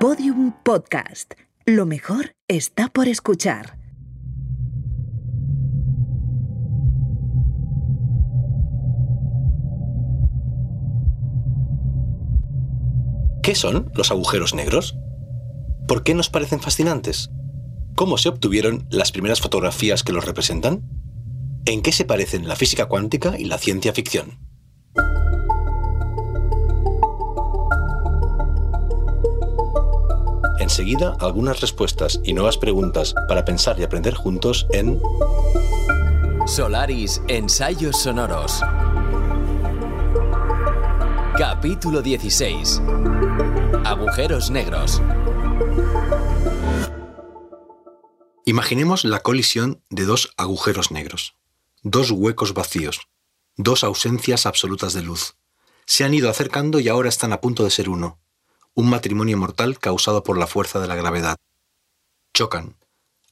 Podium 0.00 0.54
Podcast. 0.62 1.34
Lo 1.66 1.84
mejor 1.84 2.32
está 2.48 2.88
por 2.88 3.06
escuchar. 3.06 3.76
¿Qué 13.42 13.54
son 13.54 13.92
los 13.94 14.10
agujeros 14.10 14.54
negros? 14.54 14.96
¿Por 15.86 16.02
qué 16.02 16.14
nos 16.14 16.30
parecen 16.30 16.60
fascinantes? 16.60 17.28
¿Cómo 17.94 18.16
se 18.16 18.30
obtuvieron 18.30 18.86
las 18.88 19.12
primeras 19.12 19.42
fotografías 19.42 20.02
que 20.02 20.14
los 20.14 20.24
representan? 20.24 20.80
¿En 21.66 21.82
qué 21.82 21.92
se 21.92 22.06
parecen 22.06 22.48
la 22.48 22.56
física 22.56 22.86
cuántica 22.86 23.38
y 23.38 23.44
la 23.44 23.58
ciencia 23.58 23.92
ficción? 23.92 24.49
Enseguida, 30.70 31.16
algunas 31.18 31.60
respuestas 31.60 32.20
y 32.22 32.32
nuevas 32.32 32.56
preguntas 32.56 33.12
para 33.26 33.44
pensar 33.44 33.80
y 33.80 33.82
aprender 33.82 34.14
juntos 34.14 34.68
en 34.70 35.02
Solaris 36.46 37.20
Ensayos 37.26 38.00
Sonoros. 38.00 38.60
Capítulo 41.36 42.02
16. 42.02 42.82
Agujeros 43.84 44.52
negros. 44.52 45.02
Imaginemos 48.46 49.04
la 49.04 49.18
colisión 49.18 49.82
de 49.90 50.04
dos 50.04 50.32
agujeros 50.36 50.92
negros, 50.92 51.34
dos 51.82 52.12
huecos 52.12 52.54
vacíos, 52.54 53.08
dos 53.56 53.82
ausencias 53.82 54.46
absolutas 54.46 54.92
de 54.92 55.02
luz. 55.02 55.34
Se 55.84 56.04
han 56.04 56.14
ido 56.14 56.30
acercando 56.30 56.78
y 56.78 56.88
ahora 56.88 57.08
están 57.08 57.32
a 57.32 57.40
punto 57.40 57.64
de 57.64 57.70
ser 57.70 57.88
uno, 57.88 58.20
un 58.74 58.88
matrimonio 58.88 59.36
mortal 59.36 59.78
causado 59.78 60.22
por 60.22 60.38
la 60.38 60.46
fuerza 60.46 60.80
de 60.80 60.88
la 60.88 60.96
gravedad. 60.96 61.36
Chocan, 62.34 62.76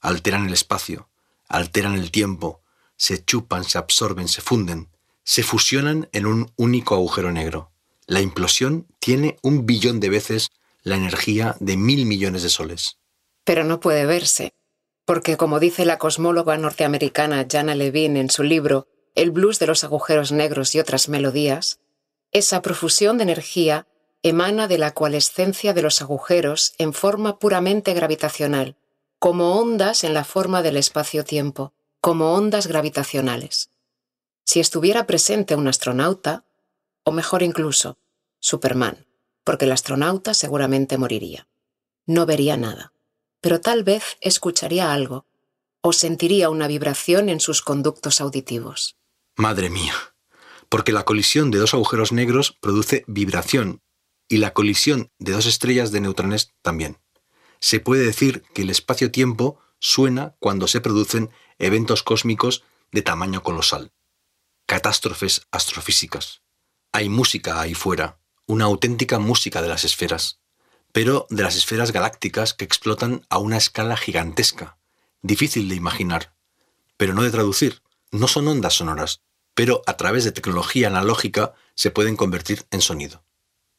alteran 0.00 0.46
el 0.46 0.52
espacio, 0.52 1.08
alteran 1.48 1.94
el 1.94 2.10
tiempo, 2.10 2.62
se 2.96 3.24
chupan, 3.24 3.64
se 3.64 3.78
absorben, 3.78 4.28
se 4.28 4.40
funden, 4.40 4.88
se 5.24 5.42
fusionan 5.42 6.08
en 6.12 6.26
un 6.26 6.52
único 6.56 6.94
agujero 6.94 7.30
negro. 7.32 7.70
La 8.06 8.20
implosión 8.20 8.86
tiene 8.98 9.36
un 9.42 9.66
billón 9.66 10.00
de 10.00 10.08
veces 10.08 10.50
la 10.82 10.96
energía 10.96 11.56
de 11.60 11.76
mil 11.76 12.06
millones 12.06 12.42
de 12.42 12.48
soles. 12.48 12.98
Pero 13.44 13.64
no 13.64 13.80
puede 13.80 14.06
verse, 14.06 14.54
porque 15.04 15.36
como 15.36 15.60
dice 15.60 15.84
la 15.84 15.98
cosmóloga 15.98 16.56
norteamericana 16.56 17.46
Jana 17.50 17.74
Levine 17.74 18.20
en 18.20 18.30
su 18.30 18.42
libro 18.42 18.88
El 19.14 19.30
blues 19.30 19.58
de 19.58 19.66
los 19.66 19.84
agujeros 19.84 20.32
negros 20.32 20.74
y 20.74 20.80
otras 20.80 21.08
melodías, 21.08 21.80
esa 22.32 22.62
profusión 22.62 23.16
de 23.16 23.24
energía 23.24 23.86
emana 24.22 24.66
de 24.68 24.78
la 24.78 24.92
coalescencia 24.92 25.72
de 25.74 25.82
los 25.82 26.02
agujeros 26.02 26.74
en 26.78 26.92
forma 26.92 27.38
puramente 27.38 27.94
gravitacional, 27.94 28.76
como 29.18 29.58
ondas 29.58 30.04
en 30.04 30.14
la 30.14 30.24
forma 30.24 30.62
del 30.62 30.76
espacio-tiempo, 30.76 31.72
como 32.00 32.34
ondas 32.34 32.66
gravitacionales. 32.66 33.70
Si 34.44 34.60
estuviera 34.60 35.06
presente 35.06 35.54
un 35.54 35.68
astronauta, 35.68 36.44
o 37.04 37.12
mejor 37.12 37.42
incluso, 37.42 37.98
Superman, 38.40 39.06
porque 39.44 39.64
el 39.64 39.72
astronauta 39.72 40.34
seguramente 40.34 40.98
moriría. 40.98 41.48
No 42.06 42.26
vería 42.26 42.56
nada, 42.56 42.92
pero 43.40 43.60
tal 43.60 43.84
vez 43.84 44.16
escucharía 44.20 44.92
algo 44.92 45.26
o 45.80 45.92
sentiría 45.92 46.50
una 46.50 46.66
vibración 46.66 47.28
en 47.28 47.40
sus 47.40 47.62
conductos 47.62 48.20
auditivos. 48.20 48.96
Madre 49.36 49.70
mía, 49.70 49.94
porque 50.68 50.92
la 50.92 51.04
colisión 51.04 51.50
de 51.50 51.58
dos 51.58 51.72
agujeros 51.72 52.12
negros 52.12 52.52
produce 52.60 53.04
vibración 53.06 53.80
y 54.28 54.38
la 54.38 54.52
colisión 54.52 55.10
de 55.18 55.32
dos 55.32 55.46
estrellas 55.46 55.90
de 55.90 56.00
neutrones 56.00 56.54
también. 56.62 56.98
Se 57.60 57.80
puede 57.80 58.04
decir 58.04 58.44
que 58.54 58.62
el 58.62 58.70
espacio-tiempo 58.70 59.58
suena 59.80 60.36
cuando 60.38 60.68
se 60.68 60.80
producen 60.80 61.30
eventos 61.58 62.02
cósmicos 62.02 62.62
de 62.92 63.02
tamaño 63.02 63.42
colosal. 63.42 63.92
Catástrofes 64.66 65.46
astrofísicas. 65.50 66.42
Hay 66.92 67.08
música 67.08 67.60
ahí 67.60 67.74
fuera, 67.74 68.20
una 68.46 68.66
auténtica 68.66 69.18
música 69.18 69.62
de 69.62 69.68
las 69.68 69.84
esferas, 69.84 70.40
pero 70.92 71.26
de 71.30 71.42
las 71.42 71.56
esferas 71.56 71.92
galácticas 71.92 72.54
que 72.54 72.64
explotan 72.64 73.26
a 73.28 73.38
una 73.38 73.56
escala 73.56 73.96
gigantesca, 73.96 74.78
difícil 75.22 75.68
de 75.68 75.74
imaginar, 75.74 76.34
pero 76.96 77.14
no 77.14 77.22
de 77.22 77.30
traducir. 77.30 77.82
No 78.10 78.26
son 78.26 78.48
ondas 78.48 78.74
sonoras, 78.74 79.20
pero 79.54 79.82
a 79.86 79.96
través 79.96 80.24
de 80.24 80.32
tecnología 80.32 80.88
analógica 80.88 81.52
se 81.74 81.90
pueden 81.90 82.16
convertir 82.16 82.66
en 82.70 82.80
sonido. 82.80 83.22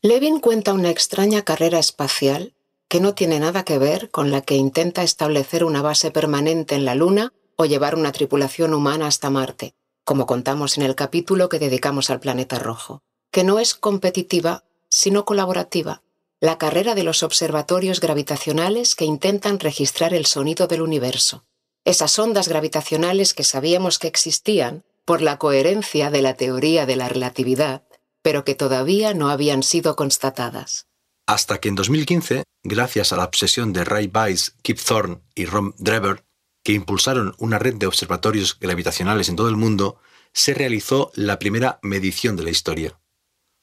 Levin 0.02 0.40
cuenta 0.40 0.72
una 0.72 0.92
extraña 0.92 1.42
carrera 1.42 1.78
espacial 1.78 2.54
que 2.88 3.02
no 3.02 3.16
tiene 3.16 3.38
nada 3.38 3.66
que 3.66 3.78
ver 3.78 4.10
con 4.10 4.32
la 4.32 4.40
que 4.42 4.56
intenta 4.56 5.04
establecer 5.04 5.66
una 5.66 5.82
base 5.82 6.10
permanente 6.10 6.76
en 6.76 6.86
la 6.86 6.96
Luna 6.96 7.34
o 7.58 7.66
llevar 7.66 7.96
una 7.96 8.14
tripulación 8.14 8.74
humana 8.74 9.08
hasta 9.08 9.30
Marte, 9.30 9.74
como 10.06 10.26
contamos 10.26 10.78
en 10.78 10.84
el 10.84 10.96
capítulo 10.96 11.50
que 11.50 11.59
dedicamos 11.59 12.09
al 12.09 12.22
planeta 12.22 12.59
rojo, 12.59 13.04
que 13.30 13.44
no 13.44 13.59
es 13.59 13.76
competitiva, 13.76 14.64
sino 14.88 15.26
colaborativa, 15.26 16.02
la 16.40 16.58
carrera 16.58 16.96
de 16.96 17.04
los 17.04 17.22
observatorios 17.22 18.00
gravitacionales 18.00 18.96
que 18.96 19.04
intentan 19.04 19.59
registrar 19.59 20.14
el 20.14 20.26
sonido 20.26 20.68
del 20.68 20.82
universo. 20.82 21.44
Esas 21.84 22.18
ondas 22.18 22.48
gravitacionales 22.48 23.34
que 23.34 23.44
sabíamos 23.44 24.00
que 24.00 24.08
existían 24.08 24.86
por 25.04 25.22
la 25.22 25.38
coherencia 25.38 26.09
de 26.09 26.22
la 26.22 26.36
teoría 26.36 26.86
de 26.86 26.96
la 26.96 27.09
relatividad, 27.09 27.84
pero 28.22 28.44
que 28.44 28.56
todavía 28.56 29.13
no 29.13 29.30
habían 29.30 29.63
sido 29.63 29.96
constatadas. 29.96 30.88
Hasta 31.25 31.59
que 31.59 31.69
en 31.69 31.75
2015, 31.75 32.44
gracias 32.63 33.13
a 33.13 33.18
la 33.18 33.25
obsesión 33.25 33.72
de 33.74 33.85
Ray 33.85 34.12
Weiss, 34.13 34.56
Kip 34.62 34.80
Thorne 34.80 35.19
y 35.35 35.46
Ron 35.46 35.75
Drever, 35.78 36.24
que 36.63 36.74
impulsaron 36.74 37.35
una 37.38 37.59
red 37.59 37.75
de 37.75 37.88
observatorios 37.88 38.59
gravitacionales 38.59 39.29
en 39.29 39.35
todo 39.35 39.50
el 39.50 39.56
mundo, 39.56 40.00
se 40.34 40.53
realizó 40.53 41.12
la 41.16 41.40
primera 41.40 41.79
medición 41.81 42.35
de 42.35 42.44
la 42.44 42.50
historia. 42.50 43.00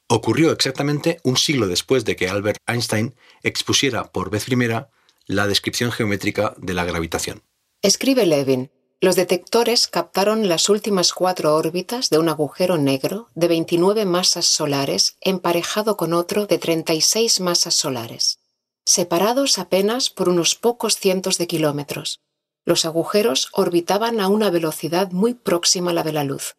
Ocurrió 0.09 0.53
exactamente 0.53 1.21
un 1.25 1.37
siglo 1.37 1.67
después 1.67 2.05
de 2.05 2.15
que 2.15 2.29
Albert 2.29 2.59
Einstein 2.67 3.15
expusiera 3.43 4.13
por 4.13 4.31
vez 4.31 4.45
primera 4.45 4.91
la 5.27 5.49
descripción 5.49 5.91
geométrica 5.91 6.55
de 6.59 6.75
la 6.75 6.85
gravitación. 6.85 7.43
Escribe 7.83 8.27
Levin, 8.27 8.71
los 9.07 9.15
detectores 9.15 9.87
captaron 9.87 10.49
las 10.49 10.69
últimas 10.69 11.13
cuatro 11.13 11.55
órbitas 11.55 12.11
de 12.11 12.19
un 12.19 12.29
agujero 12.29 12.77
negro 12.77 13.31
de 13.37 13.47
29 13.47 14.05
masas 14.05 14.47
solares 14.47 15.17
emparejado 15.21 15.97
con 15.97 16.13
otro 16.13 16.47
de 16.49 16.59
36 16.59 17.39
masas 17.39 17.75
solares, 17.75 18.41
separados 18.85 19.61
apenas 19.61 20.11
por 20.11 20.29
unos 20.29 20.57
pocos 20.57 20.97
cientos 20.97 21.39
de 21.39 21.47
kilómetros. 21.47 22.21
Los 22.65 22.85
agujeros 22.85 23.49
orbitaban 23.53 24.21
a 24.21 24.27
una 24.27 24.51
velocidad 24.51 25.13
muy 25.13 25.35
próxima 25.35 25.93
a 25.93 25.95
la 25.95 26.03
de 26.03 26.13
la 26.13 26.25
luz. 26.25 26.57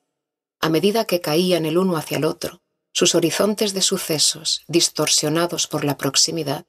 A 0.61 0.69
medida 0.69 1.03
que 1.03 1.19
caían 1.19 1.65
el 1.65 1.77
uno 1.77 1.97
hacia 1.97 2.15
el 2.15 2.23
otro, 2.23 2.61
sus 2.93 3.13
horizontes 3.13 3.73
de 3.73 3.81
sucesos, 3.81 4.63
distorsionados 4.69 5.67
por 5.67 5.83
la 5.83 5.97
proximidad, 5.97 6.65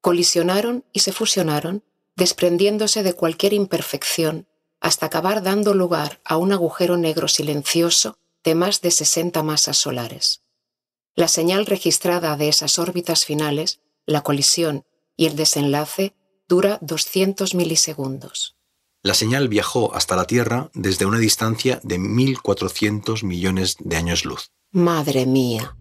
colisionaron 0.00 0.86
y 0.94 1.00
se 1.00 1.12
fusionaron, 1.12 1.84
desprendiéndose 2.16 3.02
de 3.02 3.12
cualquier 3.12 3.52
imperfección 3.52 4.48
hasta 4.80 5.06
acabar 5.06 5.42
dando 5.42 5.74
lugar 5.74 6.20
a 6.24 6.36
un 6.36 6.52
agujero 6.52 6.96
negro 6.96 7.28
silencioso 7.28 8.18
de 8.44 8.54
más 8.54 8.80
de 8.80 8.90
60 8.90 9.42
masas 9.42 9.76
solares. 9.76 10.42
La 11.14 11.28
señal 11.28 11.66
registrada 11.66 12.36
de 12.36 12.48
esas 12.48 12.78
órbitas 12.78 13.24
finales, 13.24 13.80
la 14.06 14.22
colisión 14.22 14.84
y 15.16 15.26
el 15.26 15.36
desenlace 15.36 16.14
dura 16.48 16.78
200 16.80 17.54
milisegundos. 17.54 18.56
La 19.02 19.14
señal 19.14 19.48
viajó 19.48 19.94
hasta 19.94 20.16
la 20.16 20.26
Tierra 20.26 20.70
desde 20.74 21.06
una 21.06 21.18
distancia 21.18 21.80
de 21.82 21.98
1.400 21.98 23.24
millones 23.24 23.76
de 23.78 23.96
años 23.96 24.24
luz. 24.24 24.50
Madre 24.70 25.24
mía. 25.24 25.77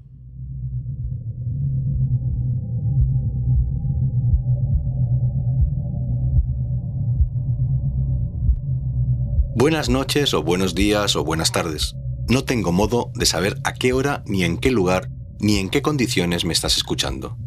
Buenas 9.60 9.90
noches 9.90 10.36
o 10.36 10.44
buenos 10.44 10.76
días 10.76 11.16
o 11.16 11.24
buenas 11.24 11.52
tardes. 11.52 11.96
No 12.30 12.44
tengo 12.44 12.72
modo 12.72 13.12
de 13.16 13.26
saber 13.26 13.58
a 13.64 13.74
qué 13.74 13.92
hora, 13.92 14.22
ni 14.28 14.44
en 14.44 14.60
qué 14.60 14.70
lugar, 14.70 15.10
ni 15.40 15.58
en 15.58 15.70
qué 15.70 15.82
condiciones 15.82 16.46
me 16.46 16.54
estás 16.54 16.78
escuchando. 16.78 17.40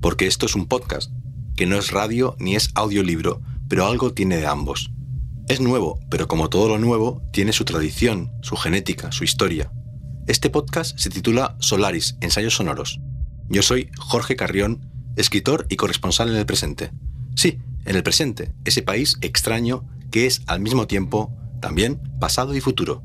Porque 0.00 0.28
esto 0.28 0.46
es 0.46 0.54
un 0.54 0.68
podcast, 0.68 1.10
que 1.56 1.66
no 1.66 1.76
es 1.76 1.90
radio 1.90 2.36
ni 2.38 2.54
es 2.54 2.70
audiolibro, 2.76 3.42
pero 3.68 3.84
algo 3.84 4.12
tiene 4.12 4.36
de 4.36 4.46
ambos. 4.46 4.92
Es 5.48 5.60
nuevo, 5.60 5.98
pero 6.08 6.28
como 6.28 6.50
todo 6.50 6.68
lo 6.68 6.78
nuevo, 6.78 7.20
tiene 7.32 7.52
su 7.52 7.64
tradición, 7.64 8.30
su 8.42 8.54
genética, 8.54 9.10
su 9.10 9.24
historia. 9.24 9.72
Este 10.28 10.50
podcast 10.50 10.96
se 10.96 11.10
titula 11.10 11.56
Solaris, 11.58 12.16
Ensayos 12.20 12.54
Sonoros. 12.54 13.00
Yo 13.48 13.62
soy 13.62 13.90
Jorge 13.98 14.36
Carrión, 14.36 14.88
escritor 15.16 15.66
y 15.68 15.74
corresponsal 15.74 16.28
en 16.28 16.36
el 16.36 16.46
presente. 16.46 16.92
Sí, 17.34 17.58
en 17.84 17.96
el 17.96 18.04
presente, 18.04 18.54
ese 18.64 18.82
país 18.82 19.18
extraño 19.20 19.84
que 20.12 20.26
es 20.26 20.42
al 20.46 20.60
mismo 20.60 20.86
tiempo 20.86 21.36
también 21.60 22.00
pasado 22.20 22.54
y 22.54 22.60
futuro. 22.60 23.02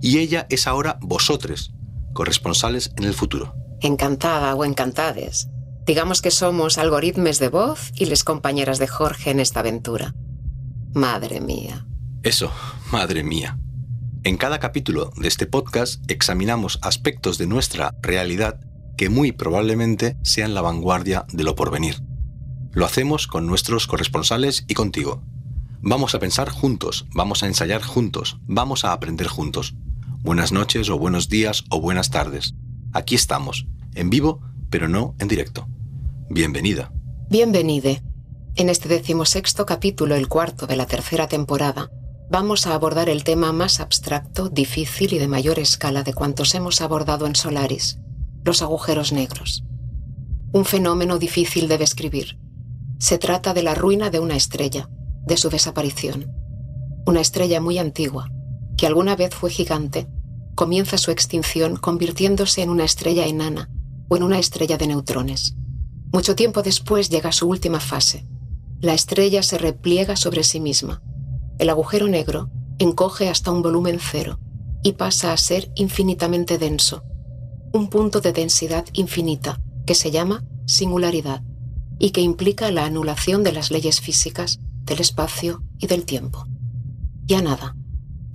Y 0.00 0.18
ella 0.18 0.46
es 0.50 0.66
ahora 0.66 0.98
vosotros, 1.00 1.74
corresponsales 2.12 2.92
en 2.96 3.04
el 3.04 3.14
futuro. 3.14 3.54
Encantada 3.80 4.54
o 4.54 4.64
encantades. 4.64 5.48
Digamos 5.86 6.20
que 6.20 6.30
somos 6.30 6.78
algoritmos 6.78 7.38
de 7.38 7.48
voz 7.48 7.90
y 7.94 8.06
les 8.06 8.24
compañeras 8.24 8.78
de 8.78 8.88
Jorge 8.88 9.30
en 9.30 9.40
esta 9.40 9.60
aventura. 9.60 10.14
Madre 10.94 11.40
mía. 11.40 11.86
Eso, 12.22 12.50
madre 12.90 13.22
mía. 13.22 13.58
En 14.24 14.36
cada 14.36 14.58
capítulo 14.58 15.12
de 15.16 15.28
este 15.28 15.46
podcast 15.46 16.02
examinamos 16.10 16.78
aspectos 16.82 17.38
de 17.38 17.46
nuestra 17.46 17.94
realidad 18.02 18.60
que 18.96 19.08
muy 19.08 19.32
probablemente 19.32 20.18
sean 20.22 20.54
la 20.54 20.60
vanguardia 20.60 21.24
de 21.32 21.44
lo 21.44 21.54
porvenir. 21.54 22.02
Lo 22.72 22.84
hacemos 22.84 23.26
con 23.26 23.46
nuestros 23.46 23.86
corresponsales 23.86 24.64
y 24.68 24.74
contigo. 24.74 25.22
Vamos 25.80 26.16
a 26.16 26.18
pensar 26.18 26.50
juntos, 26.50 27.06
vamos 27.14 27.44
a 27.44 27.46
ensayar 27.46 27.82
juntos, 27.82 28.38
vamos 28.48 28.84
a 28.84 28.92
aprender 28.92 29.28
juntos. 29.28 29.74
Buenas 30.22 30.50
noches 30.50 30.90
o 30.90 30.98
buenos 30.98 31.28
días 31.28 31.64
o 31.70 31.80
buenas 31.80 32.10
tardes. 32.10 32.54
Aquí 32.92 33.14
estamos, 33.14 33.66
en 33.94 34.10
vivo, 34.10 34.40
pero 34.70 34.88
no 34.88 35.14
en 35.20 35.28
directo. 35.28 35.68
Bienvenida. 36.28 36.92
Bienvenide. 37.30 38.02
En 38.56 38.70
este 38.70 38.88
decimosexto 38.88 39.66
capítulo, 39.66 40.16
el 40.16 40.26
cuarto 40.26 40.66
de 40.66 40.74
la 40.74 40.86
tercera 40.86 41.28
temporada, 41.28 41.92
vamos 42.28 42.66
a 42.66 42.74
abordar 42.74 43.08
el 43.08 43.22
tema 43.22 43.52
más 43.52 43.78
abstracto, 43.78 44.48
difícil 44.48 45.12
y 45.12 45.18
de 45.18 45.28
mayor 45.28 45.60
escala 45.60 46.02
de 46.02 46.12
cuantos 46.12 46.56
hemos 46.56 46.80
abordado 46.80 47.24
en 47.28 47.36
Solaris, 47.36 48.00
los 48.44 48.62
agujeros 48.62 49.12
negros. 49.12 49.62
Un 50.50 50.64
fenómeno 50.64 51.18
difícil 51.18 51.68
de 51.68 51.78
describir. 51.78 52.36
Se 52.98 53.16
trata 53.16 53.54
de 53.54 53.62
la 53.62 53.76
ruina 53.76 54.10
de 54.10 54.18
una 54.18 54.34
estrella, 54.34 54.88
de 55.28 55.36
su 55.36 55.50
desaparición. 55.50 56.32
Una 57.06 57.20
estrella 57.20 57.60
muy 57.60 57.78
antigua, 57.78 58.30
que 58.76 58.86
alguna 58.86 59.14
vez 59.14 59.34
fue 59.34 59.50
gigante, 59.50 60.08
comienza 60.56 60.98
su 60.98 61.12
extinción 61.12 61.76
convirtiéndose 61.76 62.62
en 62.62 62.70
una 62.70 62.84
estrella 62.84 63.26
enana 63.26 63.70
o 64.08 64.16
en 64.16 64.24
una 64.24 64.40
estrella 64.40 64.76
de 64.76 64.88
neutrones. 64.88 65.54
Mucho 66.12 66.34
tiempo 66.34 66.62
después 66.62 67.10
llega 67.10 67.30
su 67.30 67.48
última 67.48 67.78
fase. 67.78 68.26
La 68.80 68.94
estrella 68.94 69.42
se 69.42 69.58
repliega 69.58 70.16
sobre 70.16 70.42
sí 70.42 70.58
misma. 70.58 71.02
El 71.58 71.70
agujero 71.70 72.08
negro 72.08 72.50
encoge 72.78 73.28
hasta 73.28 73.52
un 73.52 73.62
volumen 73.62 73.98
cero 74.00 74.40
y 74.82 74.92
pasa 74.92 75.32
a 75.32 75.36
ser 75.36 75.70
infinitamente 75.74 76.58
denso, 76.58 77.04
un 77.72 77.88
punto 77.88 78.20
de 78.20 78.32
densidad 78.32 78.86
infinita 78.92 79.60
que 79.86 79.94
se 79.94 80.10
llama 80.10 80.44
singularidad 80.66 81.42
y 81.98 82.10
que 82.10 82.20
implica 82.20 82.70
la 82.70 82.84
anulación 82.84 83.42
de 83.42 83.52
las 83.52 83.70
leyes 83.70 84.00
físicas, 84.00 84.60
del 84.88 85.00
espacio 85.00 85.62
y 85.78 85.86
del 85.86 86.04
tiempo. 86.04 86.46
Ya 87.26 87.42
nada, 87.42 87.76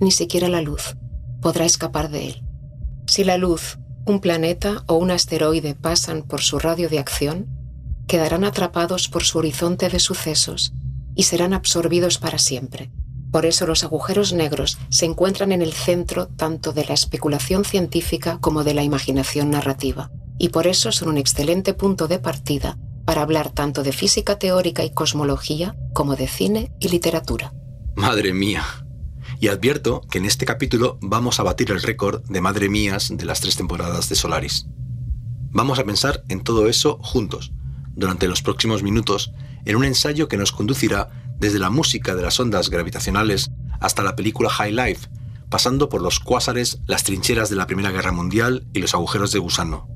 ni 0.00 0.10
siquiera 0.10 0.48
la 0.48 0.62
luz, 0.62 0.96
podrá 1.40 1.64
escapar 1.64 2.10
de 2.10 2.28
él. 2.28 2.44
Si 3.06 3.24
la 3.24 3.36
luz, 3.36 3.78
un 4.06 4.20
planeta 4.20 4.84
o 4.86 4.94
un 4.94 5.10
asteroide 5.10 5.74
pasan 5.74 6.22
por 6.22 6.40
su 6.40 6.58
radio 6.58 6.88
de 6.88 6.98
acción, 6.98 7.48
quedarán 8.06 8.44
atrapados 8.44 9.08
por 9.08 9.24
su 9.24 9.38
horizonte 9.38 9.88
de 9.88 9.98
sucesos 9.98 10.72
y 11.14 11.24
serán 11.24 11.54
absorbidos 11.54 12.18
para 12.18 12.38
siempre. 12.38 12.90
Por 13.32 13.46
eso 13.46 13.66
los 13.66 13.82
agujeros 13.82 14.32
negros 14.32 14.78
se 14.90 15.06
encuentran 15.06 15.50
en 15.50 15.60
el 15.60 15.72
centro 15.72 16.28
tanto 16.28 16.72
de 16.72 16.84
la 16.84 16.94
especulación 16.94 17.64
científica 17.64 18.38
como 18.40 18.62
de 18.62 18.74
la 18.74 18.84
imaginación 18.84 19.50
narrativa, 19.50 20.10
y 20.38 20.50
por 20.50 20.66
eso 20.66 20.92
son 20.92 21.08
un 21.08 21.18
excelente 21.18 21.74
punto 21.74 22.06
de 22.06 22.20
partida 22.20 22.78
para 23.04 23.22
hablar 23.22 23.50
tanto 23.50 23.82
de 23.82 23.92
física 23.92 24.38
teórica 24.38 24.84
y 24.84 24.90
cosmología 24.90 25.76
como 25.92 26.16
de 26.16 26.28
cine 26.28 26.72
y 26.80 26.88
literatura. 26.88 27.52
Madre 27.96 28.32
mía. 28.32 28.64
Y 29.40 29.48
advierto 29.48 30.00
que 30.10 30.18
en 30.18 30.24
este 30.24 30.46
capítulo 30.46 30.98
vamos 31.00 31.40
a 31.40 31.42
batir 31.42 31.70
el 31.70 31.82
récord 31.82 32.22
de 32.28 32.40
madre 32.40 32.68
mías 32.68 33.10
de 33.14 33.24
las 33.24 33.40
tres 33.40 33.56
temporadas 33.56 34.08
de 34.08 34.14
Solaris. 34.14 34.66
Vamos 35.50 35.78
a 35.78 35.84
pensar 35.84 36.24
en 36.28 36.42
todo 36.42 36.68
eso 36.68 36.98
juntos, 37.02 37.52
durante 37.94 38.26
los 38.26 38.42
próximos 38.42 38.82
minutos 38.82 39.32
en 39.64 39.76
un 39.76 39.84
ensayo 39.84 40.28
que 40.28 40.36
nos 40.36 40.52
conducirá 40.52 41.10
desde 41.38 41.58
la 41.58 41.70
música 41.70 42.14
de 42.14 42.22
las 42.22 42.38
ondas 42.40 42.70
gravitacionales 42.70 43.50
hasta 43.80 44.02
la 44.02 44.16
película 44.16 44.48
High 44.50 44.72
Life, 44.72 45.08
pasando 45.50 45.88
por 45.88 46.02
los 46.02 46.20
cuásares, 46.20 46.80
las 46.86 47.04
trincheras 47.04 47.50
de 47.50 47.56
la 47.56 47.66
Primera 47.66 47.90
Guerra 47.90 48.12
Mundial 48.12 48.66
y 48.72 48.80
los 48.80 48.94
agujeros 48.94 49.32
de 49.32 49.38
gusano. 49.38 49.88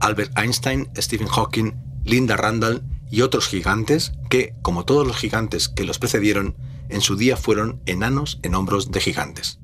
Albert 0.00 0.36
Einstein, 0.38 0.90
Stephen 0.96 1.28
Hawking, 1.28 1.72
Linda 2.04 2.36
Randall 2.36 2.82
y 3.10 3.22
otros 3.22 3.48
gigantes 3.48 4.12
que, 4.28 4.54
como 4.62 4.84
todos 4.84 5.06
los 5.06 5.16
gigantes 5.16 5.68
que 5.68 5.84
los 5.84 5.98
precedieron, 5.98 6.56
en 6.88 7.00
su 7.00 7.16
día 7.16 7.36
fueron 7.36 7.80
enanos 7.86 8.38
en 8.42 8.54
hombros 8.54 8.90
de 8.90 9.00
gigantes. 9.00 9.58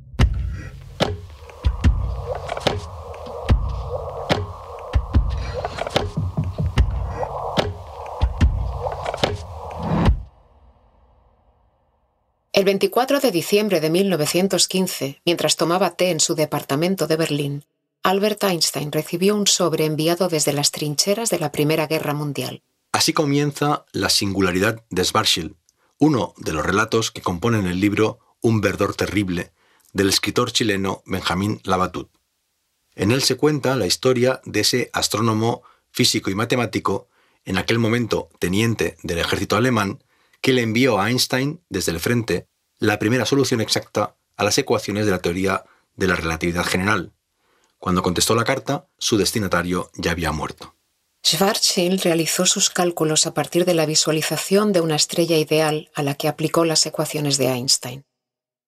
El 12.52 12.64
24 12.64 13.20
de 13.20 13.30
diciembre 13.30 13.80
de 13.80 13.88
1915, 13.88 15.22
mientras 15.24 15.56
tomaba 15.56 15.92
té 15.92 16.10
en 16.10 16.20
su 16.20 16.34
departamento 16.34 17.06
de 17.06 17.16
Berlín, 17.16 17.64
Albert 18.02 18.44
Einstein 18.44 18.92
recibió 18.92 19.36
un 19.36 19.46
sobre 19.46 19.84
enviado 19.84 20.28
desde 20.28 20.54
las 20.54 20.70
trincheras 20.70 21.28
de 21.28 21.38
la 21.38 21.52
Primera 21.52 21.86
Guerra 21.86 22.14
Mundial. 22.14 22.62
Así 22.92 23.12
comienza 23.12 23.84
La 23.92 24.08
singularidad 24.08 24.82
de 24.88 25.04
Schwarzschild, 25.04 25.54
uno 25.98 26.32
de 26.38 26.54
los 26.54 26.64
relatos 26.64 27.10
que 27.10 27.20
componen 27.20 27.66
el 27.66 27.78
libro 27.78 28.18
Un 28.40 28.62
verdor 28.62 28.94
terrible 28.94 29.52
del 29.92 30.08
escritor 30.08 30.50
chileno 30.50 31.02
Benjamín 31.04 31.60
Labatut. 31.64 32.08
En 32.94 33.12
él 33.12 33.22
se 33.22 33.36
cuenta 33.36 33.76
la 33.76 33.86
historia 33.86 34.40
de 34.44 34.60
ese 34.60 34.90
astrónomo, 34.94 35.62
físico 35.90 36.30
y 36.30 36.34
matemático, 36.34 37.08
en 37.44 37.58
aquel 37.58 37.78
momento 37.78 38.30
teniente 38.38 38.96
del 39.02 39.18
ejército 39.18 39.56
alemán, 39.56 40.02
que 40.40 40.54
le 40.54 40.62
envió 40.62 40.98
a 40.98 41.10
Einstein 41.10 41.60
desde 41.68 41.92
el 41.92 42.00
frente 42.00 42.46
la 42.78 42.98
primera 42.98 43.26
solución 43.26 43.60
exacta 43.60 44.16
a 44.38 44.44
las 44.44 44.56
ecuaciones 44.56 45.04
de 45.04 45.12
la 45.12 45.18
teoría 45.18 45.64
de 45.96 46.06
la 46.06 46.16
relatividad 46.16 46.64
general. 46.64 47.12
Cuando 47.80 48.02
contestó 48.02 48.34
la 48.34 48.44
carta, 48.44 48.86
su 48.98 49.16
destinatario 49.16 49.90
ya 49.94 50.10
había 50.10 50.32
muerto. 50.32 50.76
Schwarzschild 51.24 52.02
realizó 52.02 52.44
sus 52.44 52.68
cálculos 52.68 53.26
a 53.26 53.32
partir 53.32 53.64
de 53.64 53.74
la 53.74 53.86
visualización 53.86 54.72
de 54.72 54.82
una 54.82 54.96
estrella 54.96 55.38
ideal 55.38 55.90
a 55.94 56.02
la 56.02 56.14
que 56.14 56.28
aplicó 56.28 56.66
las 56.66 56.84
ecuaciones 56.84 57.38
de 57.38 57.46
Einstein. 57.46 58.04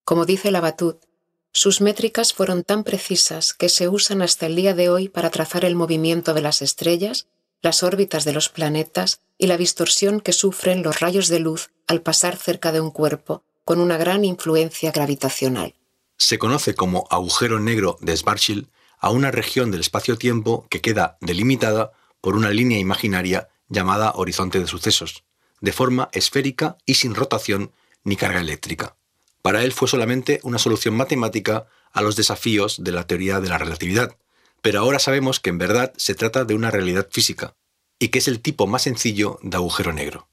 Como 0.04 0.24
dice 0.24 0.50
Labatut, 0.50 1.04
sus 1.52 1.82
métricas 1.82 2.32
fueron 2.32 2.64
tan 2.64 2.84
precisas 2.84 3.52
que 3.52 3.68
se 3.68 3.88
usan 3.88 4.22
hasta 4.22 4.46
el 4.46 4.56
día 4.56 4.74
de 4.74 4.88
hoy 4.88 5.10
para 5.10 5.28
trazar 5.28 5.66
el 5.66 5.76
movimiento 5.76 6.32
de 6.32 6.40
las 6.40 6.62
estrellas, 6.62 7.26
las 7.60 7.82
órbitas 7.82 8.24
de 8.24 8.32
los 8.32 8.48
planetas 8.48 9.20
y 9.36 9.46
la 9.46 9.58
distorsión 9.58 10.20
que 10.20 10.32
sufren 10.32 10.82
los 10.82 11.00
rayos 11.00 11.28
de 11.28 11.38
luz 11.38 11.70
al 11.86 12.00
pasar 12.00 12.36
cerca 12.36 12.72
de 12.72 12.80
un 12.80 12.90
cuerpo 12.90 13.44
con 13.64 13.78
una 13.78 13.98
gran 13.98 14.24
influencia 14.24 14.90
gravitacional. 14.90 15.74
Se 16.16 16.38
conoce 16.38 16.74
como 16.74 17.06
agujero 17.10 17.60
negro 17.60 17.98
de 18.00 18.16
Schwarzschild 18.16 18.68
a 19.02 19.10
una 19.10 19.32
región 19.32 19.70
del 19.70 19.80
espacio-tiempo 19.80 20.66
que 20.70 20.80
queda 20.80 21.18
delimitada 21.20 21.92
por 22.20 22.36
una 22.36 22.50
línea 22.50 22.78
imaginaria 22.78 23.48
llamada 23.68 24.12
horizonte 24.14 24.60
de 24.60 24.68
sucesos, 24.68 25.24
de 25.60 25.72
forma 25.72 26.08
esférica 26.12 26.78
y 26.86 26.94
sin 26.94 27.14
rotación 27.14 27.72
ni 28.04 28.16
carga 28.16 28.40
eléctrica. 28.40 28.94
Para 29.42 29.64
él 29.64 29.72
fue 29.72 29.88
solamente 29.88 30.38
una 30.44 30.58
solución 30.58 30.94
matemática 30.94 31.66
a 31.92 32.00
los 32.00 32.14
desafíos 32.14 32.82
de 32.82 32.92
la 32.92 33.06
teoría 33.06 33.40
de 33.40 33.48
la 33.48 33.58
relatividad, 33.58 34.16
pero 34.62 34.78
ahora 34.78 35.00
sabemos 35.00 35.40
que 35.40 35.50
en 35.50 35.58
verdad 35.58 35.92
se 35.96 36.14
trata 36.14 36.44
de 36.44 36.54
una 36.54 36.70
realidad 36.70 37.08
física, 37.10 37.54
y 37.98 38.08
que 38.08 38.20
es 38.20 38.28
el 38.28 38.40
tipo 38.40 38.68
más 38.68 38.82
sencillo 38.82 39.40
de 39.42 39.56
agujero 39.56 39.92
negro. 39.92 40.28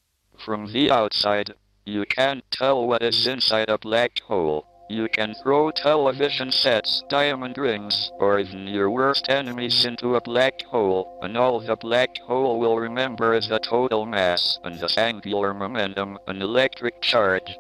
You 4.91 5.07
can 5.07 5.35
throw 5.35 5.69
television 5.69 6.51
sets, 6.51 7.03
diamond 7.09 7.59
rings, 7.59 8.11
or 8.17 8.39
even 8.39 8.65
your 8.65 8.89
worst 8.89 9.29
enemies 9.29 9.85
into 9.85 10.15
a 10.15 10.21
black 10.21 10.63
hole, 10.63 11.19
and 11.21 11.37
all 11.37 11.59
the 11.59 11.75
black 11.75 12.17
hole 12.17 12.59
will 12.59 12.79
remember 12.79 13.35
is 13.35 13.49
the 13.49 13.59
total 13.59 14.07
mass, 14.07 14.57
and 14.63 14.79
the 14.79 14.91
angular 14.97 15.53
momentum, 15.53 16.17
and 16.25 16.41
electric 16.41 17.01
charge. 17.01 17.55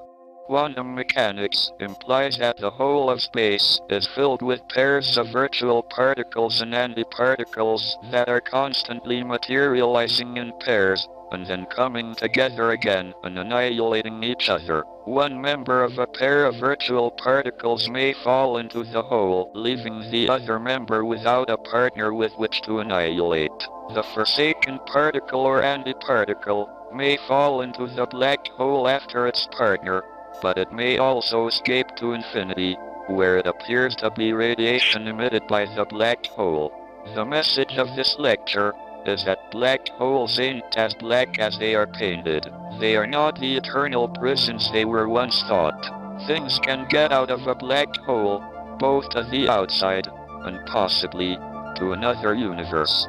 Quantum 0.47 0.95
mechanics 0.95 1.71
implies 1.79 2.39
that 2.39 2.57
the 2.57 2.71
whole 2.71 3.11
of 3.11 3.21
space 3.21 3.79
is 3.91 4.07
filled 4.07 4.41
with 4.41 4.67
pairs 4.67 5.15
of 5.15 5.27
virtual 5.27 5.83
particles 5.83 6.61
and 6.61 6.73
antiparticles 6.73 7.93
that 8.09 8.27
are 8.27 8.41
constantly 8.41 9.23
materializing 9.23 10.37
in 10.37 10.51
pairs, 10.61 11.07
and 11.31 11.45
then 11.45 11.65
coming 11.65 12.15
together 12.15 12.71
again 12.71 13.13
and 13.23 13.37
annihilating 13.37 14.23
each 14.23 14.49
other. 14.49 14.83
One 15.05 15.41
member 15.41 15.83
of 15.83 15.97
a 15.97 16.07
pair 16.07 16.45
of 16.45 16.55
virtual 16.55 17.11
particles 17.11 17.89
may 17.89 18.13
fall 18.13 18.57
into 18.57 18.83
the 18.83 19.01
hole, 19.01 19.51
leaving 19.55 20.09
the 20.11 20.29
other 20.29 20.59
member 20.59 21.03
without 21.05 21.49
a 21.49 21.57
partner 21.57 22.13
with 22.13 22.33
which 22.37 22.61
to 22.63 22.79
annihilate. 22.79 23.51
The 23.93 24.03
forsaken 24.03 24.79
particle 24.85 25.41
or 25.41 25.61
antiparticle 25.61 26.93
may 26.93 27.17
fall 27.27 27.61
into 27.61 27.87
the 27.87 28.05
black 28.05 28.47
hole 28.49 28.87
after 28.87 29.27
its 29.27 29.47
partner, 29.47 30.03
but 30.41 30.57
it 30.57 30.71
may 30.71 30.97
also 30.97 31.47
escape 31.47 31.95
to 31.97 32.13
infinity, 32.13 32.75
where 33.07 33.37
it 33.37 33.47
appears 33.47 33.95
to 33.97 34.11
be 34.11 34.33
radiation 34.33 35.07
emitted 35.07 35.47
by 35.47 35.65
the 35.65 35.85
black 35.85 36.25
hole. 36.27 36.71
The 37.15 37.25
message 37.25 37.77
of 37.77 37.95
this 37.95 38.17
lecture 38.19 38.73
is 39.05 39.23
that 39.25 39.51
black 39.51 39.87
holes 39.89 40.39
ain't 40.39 40.77
as 40.77 40.93
black 40.95 41.39
as 41.39 41.57
they 41.59 41.75
are 41.75 41.87
painted. 41.87 42.47
They 42.79 42.95
are 42.95 43.07
not 43.07 43.39
the 43.39 43.55
eternal 43.55 44.07
prisons 44.07 44.69
they 44.71 44.85
were 44.85 45.07
once 45.07 45.41
thought. 45.43 45.81
Things 46.27 46.59
can 46.59 46.87
get 46.89 47.11
out 47.11 47.31
of 47.31 47.47
a 47.47 47.55
black 47.55 47.95
hole, 48.05 48.43
both 48.79 49.09
to 49.09 49.23
the 49.23 49.49
outside 49.49 50.07
and 50.45 50.59
possibly 50.67 51.35
to 51.77 51.93
another 51.93 52.33
universe. 52.35 53.07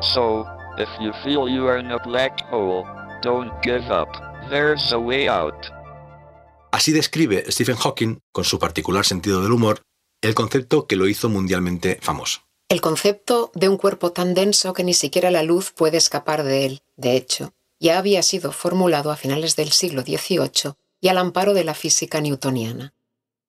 So, 0.00 0.46
if 0.78 0.88
you 1.00 1.12
feel 1.22 1.48
you 1.48 1.66
are 1.66 1.78
in 1.78 1.90
a 1.90 1.98
black 1.98 2.40
hole, 2.50 2.86
don't 3.22 3.52
give 3.62 3.90
up. 3.90 4.08
There's 4.48 4.92
a 4.92 4.98
way 4.98 5.28
out. 5.28 5.70
Así 6.72 6.92
describe 6.92 7.44
Stephen 7.50 7.76
Hawking, 7.76 8.20
con 8.32 8.44
su 8.44 8.58
particular 8.58 9.04
sentido 9.04 9.42
del 9.42 9.52
humor, 9.52 9.82
el 10.22 10.34
concepto 10.34 10.86
que 10.86 10.96
lo 10.96 11.08
hizo 11.08 11.28
mundialmente 11.28 11.98
famoso. 12.00 12.40
El 12.70 12.80
concepto 12.80 13.50
de 13.52 13.68
un 13.68 13.76
cuerpo 13.76 14.12
tan 14.12 14.32
denso 14.32 14.74
que 14.74 14.84
ni 14.84 14.94
siquiera 14.94 15.32
la 15.32 15.42
luz 15.42 15.72
puede 15.72 15.96
escapar 15.96 16.44
de 16.44 16.66
él, 16.66 16.82
de 16.96 17.16
hecho, 17.16 17.52
ya 17.80 17.98
había 17.98 18.22
sido 18.22 18.52
formulado 18.52 19.10
a 19.10 19.16
finales 19.16 19.56
del 19.56 19.72
siglo 19.72 20.02
XVIII 20.02 20.74
y 21.00 21.08
al 21.08 21.18
amparo 21.18 21.52
de 21.52 21.64
la 21.64 21.74
física 21.74 22.20
newtoniana. 22.20 22.94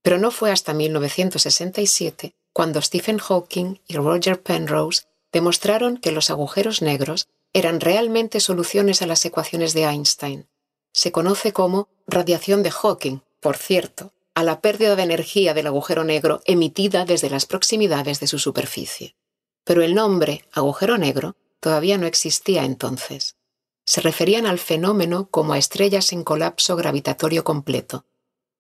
Pero 0.01 0.18
no 0.18 0.32
fue 0.32 0.50
hasta 0.50 0.74
1967 0.74 2.34
cuando 2.51 2.82
Stephen 2.82 3.20
Hawking 3.20 3.75
y 3.88 3.96
Roger 3.98 4.42
Penrose 4.42 5.04
demostraron 5.32 5.98
que 5.98 6.12
los 6.12 6.32
agujeros 6.32 6.82
negros 6.82 7.28
eran 7.54 7.80
realmente 7.80 8.40
soluciones 8.40 9.04
a 9.04 9.06
las 9.06 9.24
ecuaciones 9.24 9.75
de 9.75 9.84
Einstein. 9.84 10.48
Se 10.94 11.12
conoce 11.12 11.54
como 11.54 11.90
radiación 12.08 12.63
de 12.63 12.72
Hawking, 12.72 13.20
por 13.40 13.58
cierto, 13.58 14.13
a 14.34 14.44
la 14.44 14.62
pérdida 14.62 14.96
de 14.96 15.04
energía 15.04 15.54
del 15.54 15.68
agujero 15.68 16.04
negro 16.04 16.42
emitida 16.46 17.06
desde 17.06 17.30
las 17.30 17.46
proximidades 17.46 18.20
de 18.20 18.28
su 18.28 18.40
superficie. 18.40 19.16
Pero 19.64 19.84
el 19.84 19.94
nombre 19.94 20.46
agujero 20.52 20.98
negro 20.98 21.36
todavía 21.60 21.98
no 21.98 22.08
existía 22.08 22.64
entonces. 22.64 23.36
Se 23.86 24.02
referían 24.02 24.46
al 24.46 24.60
fenómeno 24.60 25.30
como 25.30 25.54
a 25.54 25.58
estrellas 25.58 26.14
en 26.14 26.24
colapso 26.24 26.76
gravitatorio 26.76 27.44
completo. 27.44 28.06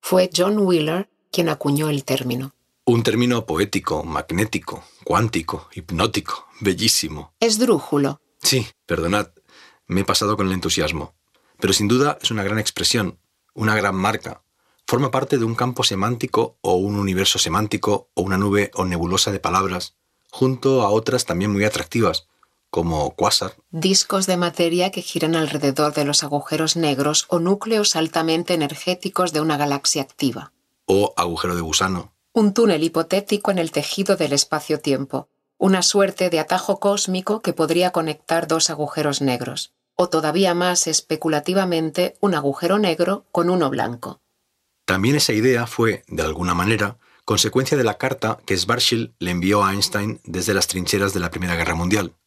Fue 0.01 0.29
John 0.35 0.57
Wheeler 0.59 1.09
quien 1.31 1.49
acuñó 1.49 1.89
el 1.89 2.03
término. 2.03 2.53
Un 2.85 3.03
término 3.03 3.45
poético, 3.45 4.03
magnético, 4.03 4.83
cuántico, 5.03 5.69
hipnótico, 5.73 6.47
bellísimo. 6.59 7.33
Esdrújulo. 7.39 8.21
Sí, 8.41 8.67
perdonad, 8.85 9.29
me 9.85 10.01
he 10.01 10.05
pasado 10.05 10.35
con 10.35 10.47
el 10.47 10.53
entusiasmo. 10.53 11.13
Pero 11.59 11.73
sin 11.73 11.87
duda 11.87 12.17
es 12.21 12.31
una 12.31 12.43
gran 12.43 12.59
expresión, 12.59 13.19
una 13.53 13.75
gran 13.75 13.95
marca. 13.95 14.43
Forma 14.87 15.11
parte 15.11 15.37
de 15.37 15.45
un 15.45 15.55
campo 15.55 15.83
semántico 15.83 16.57
o 16.61 16.75
un 16.75 16.97
universo 16.97 17.39
semántico 17.39 18.09
o 18.13 18.21
una 18.21 18.37
nube 18.37 18.71
o 18.73 18.85
nebulosa 18.85 19.31
de 19.31 19.39
palabras, 19.39 19.95
junto 20.29 20.81
a 20.81 20.89
otras 20.89 21.25
también 21.25 21.51
muy 21.51 21.63
atractivas, 21.63 22.27
como 22.69 23.15
quasar. 23.15 23.55
Discos 23.69 24.25
de 24.25 24.37
materia 24.37 24.91
que 24.91 25.01
giran 25.01 25.35
alrededor 25.35 25.93
de 25.93 26.05
los 26.05 26.23
agujeros 26.23 26.77
negros 26.77 27.25
o 27.27 27.39
núcleos 27.39 27.95
altamente 27.95 28.53
energéticos 28.53 29.33
de 29.33 29.41
una 29.41 29.57
galaxia 29.57 30.01
activa. 30.01 30.53
O 30.85 31.13
agujero 31.17 31.55
de 31.55 31.61
gusano. 31.61 32.13
Un 32.33 32.53
túnel 32.53 32.83
hipotético 32.83 33.51
en 33.51 33.59
el 33.59 33.71
tejido 33.71 34.15
del 34.15 34.31
espacio-tiempo, 34.31 35.27
una 35.57 35.83
suerte 35.83 36.29
de 36.29 36.39
atajo 36.39 36.79
cósmico 36.79 37.41
que 37.41 37.53
podría 37.53 37.91
conectar 37.91 38.47
dos 38.47 38.69
agujeros 38.69 39.21
negros, 39.21 39.73
o 39.95 40.07
todavía 40.07 40.53
más 40.53 40.87
especulativamente 40.87 42.15
un 42.21 42.33
agujero 42.33 42.79
negro 42.79 43.25
con 43.31 43.49
uno 43.49 43.69
blanco. 43.69 44.20
También 44.91 45.15
esa 45.15 45.31
idea 45.31 45.67
fue, 45.67 46.03
de 46.09 46.21
alguna 46.21 46.53
manera, 46.53 46.97
consecuencia 47.23 47.77
de 47.77 47.85
la 47.85 47.97
carta 47.97 48.39
que 48.45 48.57
Schwarzschild 48.57 49.13
le 49.19 49.31
envió 49.31 49.63
a 49.63 49.71
Einstein 49.71 50.19
desde 50.25 50.53
las 50.53 50.67
trincheras 50.67 51.13
de 51.13 51.21
la 51.21 51.31
Primera 51.31 51.55
Guerra 51.55 51.75
Mundial. 51.75 52.17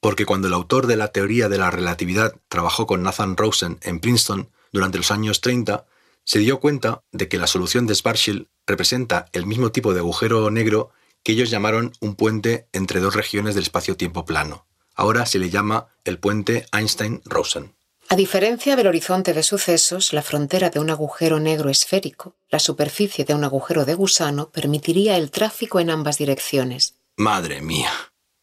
Porque 0.00 0.24
cuando 0.24 0.46
el 0.46 0.54
autor 0.54 0.86
de 0.86 0.94
la 0.94 1.08
teoría 1.08 1.48
de 1.48 1.58
la 1.58 1.72
relatividad 1.72 2.36
trabajó 2.48 2.86
con 2.86 3.02
Nathan 3.02 3.36
Rosen 3.36 3.80
en 3.82 3.98
Princeton 3.98 4.52
durante 4.70 4.98
los 4.98 5.10
años 5.10 5.40
30, 5.40 5.84
se 6.22 6.38
dio 6.38 6.60
cuenta 6.60 7.02
de 7.10 7.26
que 7.26 7.38
la 7.38 7.48
solución 7.48 7.88
de 7.88 7.96
Schwarzschild 7.96 8.46
representa 8.68 9.26
el 9.32 9.44
mismo 9.44 9.72
tipo 9.72 9.92
de 9.92 9.98
agujero 9.98 10.48
negro 10.52 10.90
que 11.24 11.32
ellos 11.32 11.50
llamaron 11.50 11.90
un 11.98 12.14
puente 12.14 12.68
entre 12.72 13.00
dos 13.00 13.16
regiones 13.16 13.56
del 13.56 13.64
espacio-tiempo 13.64 14.24
plano. 14.24 14.68
Ahora 14.94 15.26
se 15.26 15.40
le 15.40 15.50
llama 15.50 15.88
el 16.04 16.20
puente 16.20 16.66
Einstein-Rosen. 16.70 17.75
A 18.08 18.14
diferencia 18.14 18.76
del 18.76 18.86
horizonte 18.86 19.32
de 19.32 19.42
sucesos, 19.42 20.12
la 20.12 20.22
frontera 20.22 20.70
de 20.70 20.78
un 20.78 20.90
agujero 20.90 21.40
negro 21.40 21.70
esférico, 21.70 22.36
la 22.48 22.60
superficie 22.60 23.24
de 23.24 23.34
un 23.34 23.42
agujero 23.42 23.84
de 23.84 23.94
gusano, 23.94 24.50
permitiría 24.50 25.16
el 25.16 25.32
tráfico 25.32 25.80
en 25.80 25.90
ambas 25.90 26.16
direcciones. 26.16 26.94
Madre 27.16 27.60
mía. 27.60 27.90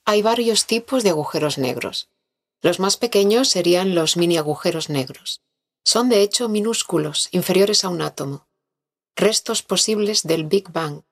Hay 0.04 0.22
varios 0.22 0.66
tipos 0.66 1.04
de 1.04 1.12
agujeros 1.12 1.58
negros. 1.58 2.10
Los 2.62 2.82
más 2.82 2.98
pequeños 2.98 3.48
serían 3.48 3.96
los 3.96 4.18
mini 4.18 4.38
agujeros 4.38 4.90
negros. 4.90 5.42
Son 5.86 6.10
de 6.10 6.22
hecho 6.22 6.50
minúsculos, 6.50 7.30
inferiores 7.32 7.86
a 7.86 7.90
un 7.90 8.02
átomo. 8.02 8.48
Restos 9.16 9.64
posibles 9.64 10.24
del 10.24 10.44
Big 10.44 10.72
Bang. 10.74 11.04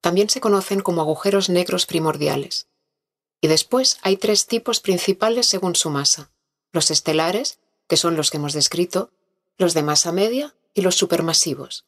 También 0.00 0.30
se 0.30 0.40
conocen 0.40 0.80
como 0.80 1.00
agujeros 1.00 1.48
negros 1.48 1.86
primordiales. 1.86 2.68
Y 3.40 3.48
después 3.48 3.98
hay 4.02 4.16
tres 4.16 4.46
tipos 4.46 4.78
principales 4.78 5.46
según 5.46 5.74
su 5.74 5.90
masa. 5.90 6.30
Los 6.72 6.92
estelares, 6.92 7.58
que 7.88 7.96
son 7.96 8.16
los 8.16 8.30
que 8.30 8.36
hemos 8.38 8.52
descrito, 8.52 9.10
los 9.58 9.74
de 9.74 9.82
masa 9.82 10.12
media 10.12 10.54
y 10.74 10.82
los 10.82 10.96
supermasivos. 10.96 11.86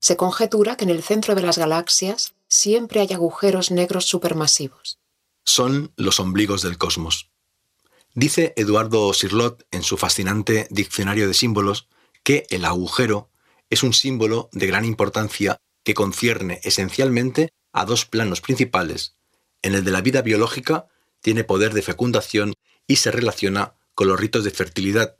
Se 0.00 0.16
conjetura 0.16 0.76
que 0.76 0.84
en 0.84 0.90
el 0.90 1.02
centro 1.02 1.34
de 1.34 1.42
las 1.42 1.58
galaxias 1.58 2.34
siempre 2.48 3.00
hay 3.00 3.12
agujeros 3.12 3.70
negros 3.70 4.06
supermasivos. 4.06 4.98
Son 5.44 5.92
los 5.96 6.20
ombligos 6.20 6.62
del 6.62 6.78
cosmos. 6.78 7.30
Dice 8.14 8.52
Eduardo 8.56 9.12
Sirlot 9.12 9.66
en 9.70 9.82
su 9.82 9.96
fascinante 9.96 10.66
Diccionario 10.70 11.26
de 11.28 11.34
Símbolos 11.34 11.88
que 12.22 12.46
el 12.50 12.64
agujero 12.64 13.30
es 13.70 13.82
un 13.82 13.92
símbolo 13.92 14.48
de 14.52 14.66
gran 14.66 14.84
importancia 14.84 15.58
que 15.84 15.94
concierne 15.94 16.60
esencialmente 16.64 17.52
a 17.72 17.84
dos 17.84 18.06
planos 18.06 18.40
principales. 18.40 19.16
En 19.62 19.74
el 19.74 19.84
de 19.84 19.90
la 19.90 20.00
vida 20.00 20.22
biológica 20.22 20.88
tiene 21.20 21.44
poder 21.44 21.74
de 21.74 21.82
fecundación 21.82 22.54
y 22.86 22.96
se 22.96 23.10
relaciona 23.10 23.74
con 23.94 24.08
los 24.08 24.18
ritos 24.18 24.44
de 24.44 24.50
fertilidad, 24.50 25.16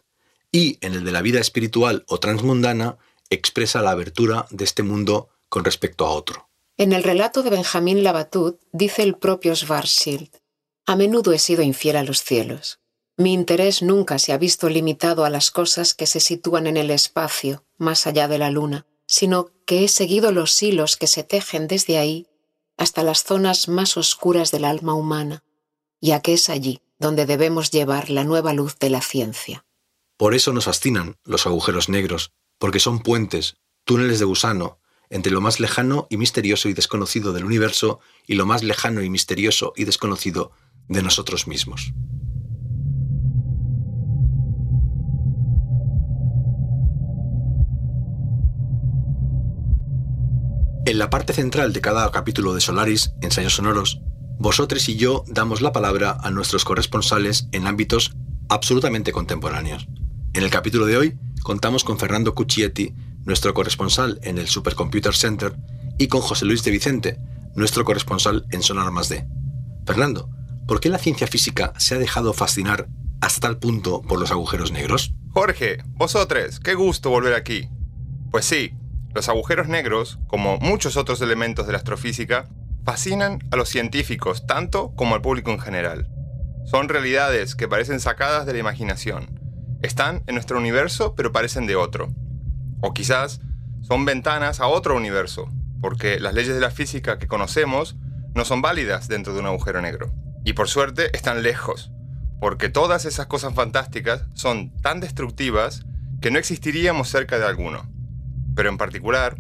y 0.51 0.79
en 0.81 0.95
el 0.95 1.05
de 1.05 1.13
la 1.13 1.23
vida 1.23 1.41
espiritual 1.41 2.05
o 2.09 2.19
transmundana 2.19 2.99
expresa 3.31 3.83
la 3.83 3.91
abertura 3.91 4.47
de 4.51 4.65
este 4.65 4.83
mundo 4.83 5.29
con 5.49 5.65
respecto 5.65 6.07
a 6.07 6.11
otro. 6.11 6.49
En 6.77 6.93
el 6.93 7.03
relato 7.03 7.43
de 7.43 7.51
Benjamín 7.51 8.05
Labatut 8.05 8.61
dice 8.73 9.03
el 9.03 9.17
propio 9.17 9.55
Schwarzschild, 9.55 10.31
a 10.87 10.97
menudo 10.97 11.33
he 11.33 11.39
sido 11.39 11.63
infiel 11.63 11.97
a 11.97 12.03
los 12.03 12.23
cielos. 12.23 12.81
Mi 13.17 13.35
interés 13.35 13.83
nunca 13.83 14.19
se 14.19 14.33
ha 14.33 14.39
visto 14.39 14.69
limitado 14.69 15.25
a 15.25 15.31
las 15.31 15.51
cosas 15.51 15.93
que 15.93 16.07
se 16.07 16.21
sitúan 16.21 16.67
en 16.67 16.77
el 16.77 16.91
espacio, 16.91 17.65
más 17.77 18.07
allá 18.07 18.29
de 18.29 18.39
la 18.39 18.51
luna, 18.51 18.87
sino 19.07 19.51
que 19.67 19.85
he 19.85 19.89
seguido 19.89 20.31
los 20.33 20.63
hilos 20.63 20.97
que 20.97 21.09
se 21.09 21.25
tejen 21.25 21.67
desde 21.67 21.99
ahí 21.99 22.29
hasta 22.77 23.03
las 23.03 23.25
zonas 23.25 23.69
más 23.69 23.97
oscuras 23.97 24.53
del 24.53 24.65
alma 24.65 24.95
humana, 24.95 25.43
ya 26.01 26.23
que 26.23 26.35
es 26.35 26.49
allí 26.49 26.81
donde 26.99 27.27
debemos 27.27 27.71
llevar 27.71 28.09
la 28.09 28.25
nueva 28.25 28.53
luz 28.53 28.79
de 28.79 28.91
la 28.91 29.01
ciencia. 29.01 29.65
Por 30.19 30.35
eso 30.35 30.53
nos 30.53 30.65
fascinan 30.65 31.17
los 31.25 31.47
agujeros 31.47 31.89
negros, 31.89 32.33
porque 32.59 32.81
son 32.81 32.99
puentes, 32.99 33.57
túneles 33.85 34.19
de 34.19 34.25
gusano, 34.25 34.81
entre 35.11 35.31
lo 35.31 35.41
más 35.41 35.61
lejano 35.61 36.09
y 36.11 36.17
misterioso 36.17 36.69
y 36.69 36.73
desconocido 36.73 37.33
del 37.33 37.45
universo 37.45 38.01
y 38.27 38.35
lo 38.35 38.45
más 38.45 38.65
lejano 38.65 39.01
y 39.01 39.11
misterioso 39.11 39.73
y 39.77 39.85
desconocido 39.85 40.51
de 40.89 41.05
nosotros 41.05 41.47
mismos. 41.47 41.93
En 50.85 50.99
la 50.99 51.11
parte 51.11 51.33
central 51.33 51.73
de 51.73 51.81
cada 51.81 52.11
capítulo 52.11 52.55
de 52.55 52.61
Solaris, 52.61 53.13
Ensayos 53.23 53.55
Sonoros, 53.55 54.01
vosotros 54.41 54.89
y 54.89 54.97
yo 54.97 55.23
damos 55.29 55.61
la 55.61 55.71
palabra 55.71 56.19
a 56.21 56.33
nuestros 56.33 56.65
corresponsales 56.65 57.47
en 57.53 57.69
ámbitos 57.69 58.17
absolutamente 58.49 59.13
contemporáneos. 59.13 59.87
En 60.35 60.45
el 60.45 60.51
capítulo 60.51 60.85
de 60.87 60.97
hoy 60.97 61.19
contamos 61.43 61.85
con 61.85 61.99
Fernando 61.99 62.35
Cuccietti, 62.35 62.95
nuestro 63.25 63.55
corresponsal 63.55 64.21
en 64.23 64.39
el 64.39 64.47
Supercomputer 64.47 65.15
Center, 65.15 65.57
y 65.97 66.09
con 66.09 66.21
José 66.21 66.45
Luis 66.45 66.63
de 66.63 66.71
Vicente, 66.71 67.19
nuestro 67.57 67.85
corresponsal 67.85 68.45
en 68.51 68.63
Sonar 68.63 68.93
Más 68.93 69.09
D. 69.09 69.27
Fernando, 69.87 70.29
¿por 70.67 70.81
qué 70.81 70.91
la 70.91 70.99
ciencia 70.99 71.27
física 71.27 71.73
se 71.79 71.95
ha 71.95 71.99
dejado 71.99 72.35
fascinar 72.35 72.89
hasta 73.21 73.49
tal 73.49 73.59
punto 73.59 74.03
por 74.03 74.21
los 74.21 74.31
agujeros 74.31 74.71
negros? 74.71 75.15
Jorge, 75.33 75.79
vosotros, 75.95 76.61
qué 76.61 76.75
gusto 76.75 77.11
volver 77.11 77.35
aquí. 77.35 77.69
Pues 78.31 78.45
sí, 78.45 78.75
los 79.15 79.29
agujeros 79.31 79.67
negros, 79.67 80.19
como 80.27 80.59
muchos 80.59 80.97
otros 80.99 81.23
elementos 81.23 81.67
de 81.67 81.73
la 81.73 81.79
astrofísica, 81.79 82.49
fascinan 82.85 83.41
a 83.51 83.57
los 83.57 83.71
científicos 83.71 84.47
tanto 84.47 84.93
como 84.95 85.15
al 85.15 85.23
público 85.23 85.51
en 85.51 85.59
general. 85.59 86.11
Son 86.67 86.89
realidades 86.89 87.55
que 87.55 87.67
parecen 87.67 87.99
sacadas 87.99 88.45
de 88.45 88.53
la 88.53 88.59
imaginación 88.59 89.38
están 89.83 90.23
en 90.27 90.35
nuestro 90.35 90.59
universo 90.59 91.15
pero 91.15 91.33
parecen 91.33 91.67
de 91.67 91.77
otro. 91.77 92.09
O 92.81 92.93
quizás 92.93 93.41
son 93.83 94.05
ventanas 94.05 94.61
a 94.61 94.67
otro 94.67 94.97
universo, 94.97 95.49
porque 95.81 96.21
las 96.21 96.35
leyes 96.35 96.55
de 96.55 96.61
la 96.61 96.71
física 96.71 97.19
que 97.19 97.29
conocemos 97.29 97.97
no 98.35 98.45
son 98.45 98.63
válidas 98.63 99.09
dentro 99.09 99.35
de 99.35 99.41
un 99.41 99.47
agujero 99.47 99.81
negro. 99.81 100.13
Y 100.45 100.53
por 100.53 100.69
suerte 100.69 101.15
están 101.17 101.43
lejos, 101.43 101.93
porque 102.41 102.69
todas 102.69 103.05
esas 103.05 103.27
cosas 103.27 103.55
fantásticas 103.55 104.25
son 104.35 104.77
tan 104.83 105.01
destructivas 105.01 105.85
que 106.21 106.31
no 106.31 106.39
existiríamos 106.39 107.09
cerca 107.09 107.39
de 107.39 107.47
alguno. 107.47 107.91
Pero 108.55 108.69
en 108.69 108.79
particular, 108.79 109.39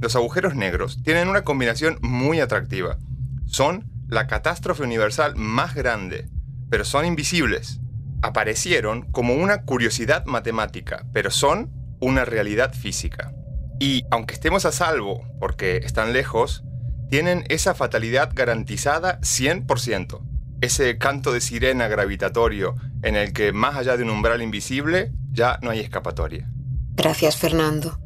los 0.00 0.16
agujeros 0.16 0.54
negros 0.54 1.02
tienen 1.02 1.28
una 1.28 1.42
combinación 1.42 1.98
muy 2.02 2.40
atractiva. 2.40 2.98
Son 3.46 3.90
la 4.08 4.26
catástrofe 4.26 4.82
universal 4.82 5.36
más 5.36 5.74
grande, 5.74 6.28
pero 6.70 6.84
son 6.84 7.04
invisibles. 7.04 7.79
Aparecieron 8.22 9.02
como 9.10 9.34
una 9.34 9.62
curiosidad 9.62 10.24
matemática, 10.26 11.06
pero 11.12 11.30
son 11.30 11.70
una 12.00 12.24
realidad 12.24 12.74
física. 12.74 13.32
Y 13.78 14.04
aunque 14.10 14.34
estemos 14.34 14.66
a 14.66 14.72
salvo 14.72 15.24
porque 15.38 15.78
están 15.78 16.12
lejos, 16.12 16.64
tienen 17.08 17.44
esa 17.48 17.74
fatalidad 17.74 18.30
garantizada 18.34 19.20
100%. 19.20 20.20
Ese 20.60 20.98
canto 20.98 21.32
de 21.32 21.40
sirena 21.40 21.88
gravitatorio 21.88 22.76
en 23.02 23.16
el 23.16 23.32
que 23.32 23.52
más 23.52 23.76
allá 23.76 23.96
de 23.96 24.04
un 24.04 24.10
umbral 24.10 24.42
invisible 24.42 25.12
ya 25.32 25.58
no 25.62 25.70
hay 25.70 25.80
escapatoria. 25.80 26.50
Gracias, 26.94 27.36
Fernando. 27.36 27.98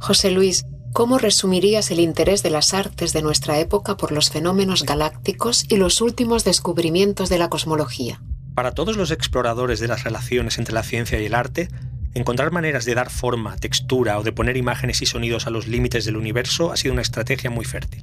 José 0.00 0.30
Luis, 0.30 0.64
¿cómo 0.92 1.18
resumirías 1.18 1.90
el 1.90 1.98
interés 1.98 2.42
de 2.44 2.50
las 2.50 2.72
artes 2.72 3.12
de 3.12 3.22
nuestra 3.22 3.58
época 3.58 3.96
por 3.96 4.12
los 4.12 4.30
fenómenos 4.30 4.84
galácticos 4.84 5.64
y 5.68 5.76
los 5.76 6.00
últimos 6.00 6.44
descubrimientos 6.44 7.28
de 7.28 7.38
la 7.38 7.48
cosmología? 7.48 8.22
Para 8.58 8.72
todos 8.72 8.96
los 8.96 9.12
exploradores 9.12 9.78
de 9.78 9.86
las 9.86 10.02
relaciones 10.02 10.58
entre 10.58 10.74
la 10.74 10.82
ciencia 10.82 11.20
y 11.20 11.26
el 11.26 11.36
arte, 11.36 11.68
encontrar 12.14 12.50
maneras 12.50 12.84
de 12.84 12.96
dar 12.96 13.08
forma, 13.08 13.54
textura 13.54 14.18
o 14.18 14.24
de 14.24 14.32
poner 14.32 14.56
imágenes 14.56 15.00
y 15.00 15.06
sonidos 15.06 15.46
a 15.46 15.50
los 15.50 15.68
límites 15.68 16.04
del 16.04 16.16
universo 16.16 16.72
ha 16.72 16.76
sido 16.76 16.92
una 16.92 17.02
estrategia 17.02 17.50
muy 17.50 17.64
fértil. 17.64 18.02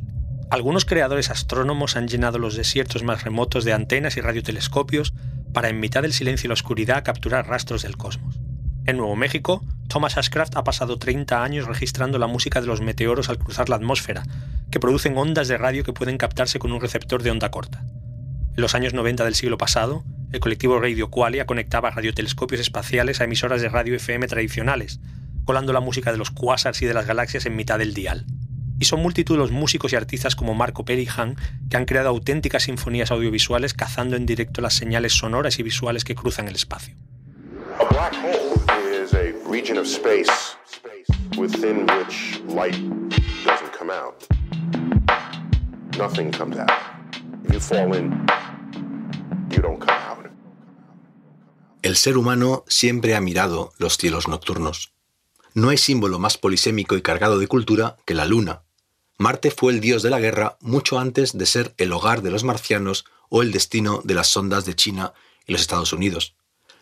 Algunos 0.50 0.86
creadores 0.86 1.30
astrónomos 1.30 1.98
han 1.98 2.08
llenado 2.08 2.40
los 2.40 2.56
desiertos 2.56 3.04
más 3.04 3.26
remotos 3.26 3.66
de 3.66 3.74
antenas 3.74 4.16
y 4.16 4.22
radiotelescopios 4.22 5.14
para 5.52 5.68
en 5.68 5.82
mitad 5.82 6.04
del 6.04 6.14
silencio 6.14 6.48
y 6.48 6.52
la 6.52 6.54
oscuridad 6.54 7.04
capturar 7.04 7.50
rastros 7.50 7.82
del 7.82 7.98
cosmos. 7.98 8.40
En 8.86 8.96
Nuevo 8.96 9.18
México, 9.18 9.62
Thomas 9.90 10.16
Ashcraft 10.16 10.56
ha 10.56 10.64
pasado 10.64 10.98
30 10.98 11.44
años 11.44 11.68
registrando 11.68 12.18
la 12.18 12.28
música 12.28 12.62
de 12.62 12.68
los 12.68 12.80
meteoros 12.80 13.28
al 13.28 13.40
cruzar 13.40 13.68
la 13.68 13.76
atmósfera, 13.76 14.24
que 14.72 14.80
producen 14.80 15.18
ondas 15.18 15.50
de 15.50 15.58
radio 15.58 15.84
que 15.84 15.92
pueden 15.92 16.18
captarse 16.18 16.60
con 16.60 16.72
un 16.72 16.80
receptor 16.80 17.24
de 17.24 17.32
onda 17.32 17.52
corta. 17.52 17.84
En 18.56 18.62
los 18.62 18.74
años 18.74 18.94
90 18.94 19.26
del 19.26 19.36
siglo 19.36 19.58
pasado, 19.58 20.06
el 20.36 20.42
colectivo 20.42 20.82
Radio 20.82 21.10
Qualia 21.10 21.46
conectaba 21.46 21.92
radiotelescopios 21.92 22.60
espaciales 22.60 23.22
a 23.22 23.24
emisoras 23.24 23.62
de 23.62 23.70
radio 23.70 23.96
FM 23.96 24.28
tradicionales, 24.28 25.00
colando 25.46 25.72
la 25.72 25.80
música 25.80 26.12
de 26.12 26.18
los 26.18 26.30
cuásars 26.30 26.82
y 26.82 26.86
de 26.86 26.94
las 26.94 27.08
galaxias 27.08 27.46
en 27.46 27.56
mitad 27.56 27.80
del 27.80 27.94
dial. 27.94 28.26
Y 28.78 28.84
son 28.84 29.02
multitud 29.02 29.38
los 29.38 29.52
músicos 29.52 29.94
y 29.94 29.96
artistas 29.96 30.36
como 30.36 30.54
Marco 30.54 30.84
Perihan 30.84 31.38
que 31.70 31.78
han 31.78 31.86
creado 31.86 32.10
auténticas 32.10 32.64
sinfonías 32.64 33.12
audiovisuales 33.12 33.74
cazando 33.74 34.18
en 34.18 34.26
directo 34.26 34.60
las 34.60 34.74
señales 34.74 35.14
sonoras 35.14 35.58
y 35.58 35.64
visuales 35.64 36.04
que 36.04 36.16
cruzan 36.16 36.50
el 36.50 36.56
espacio. 36.56 36.96
El 51.86 51.98
ser 51.98 52.18
humano 52.18 52.64
siempre 52.68 53.14
ha 53.14 53.22
mirado 53.22 53.72
los 53.78 53.98
cielos 53.98 54.28
nocturnos. 54.28 54.92
No 55.54 55.70
hay 55.70 55.78
símbolo 55.78 56.18
más 56.18 56.36
polisémico 56.36 56.98
y 56.98 57.04
cargado 57.04 57.38
de 57.38 57.48
cultura 57.48 57.98
que 58.08 58.16
la 58.16 58.26
luna. 58.26 58.64
Marte 59.20 59.52
fue 59.52 59.72
el 59.72 59.82
dios 59.82 60.02
de 60.02 60.10
la 60.10 60.20
guerra 60.20 60.58
mucho 60.62 60.98
antes 60.98 61.38
de 61.38 61.46
ser 61.46 61.76
el 61.78 61.94
hogar 61.94 62.24
de 62.24 62.32
los 62.32 62.44
marcianos 62.44 63.06
o 63.30 63.44
el 63.44 63.52
destino 63.52 64.02
de 64.04 64.16
las 64.16 64.30
sondas 64.30 64.66
de 64.66 64.74
China 64.76 65.14
y 65.46 65.52
los 65.52 65.62
Estados 65.62 65.94
Unidos. 65.94 66.34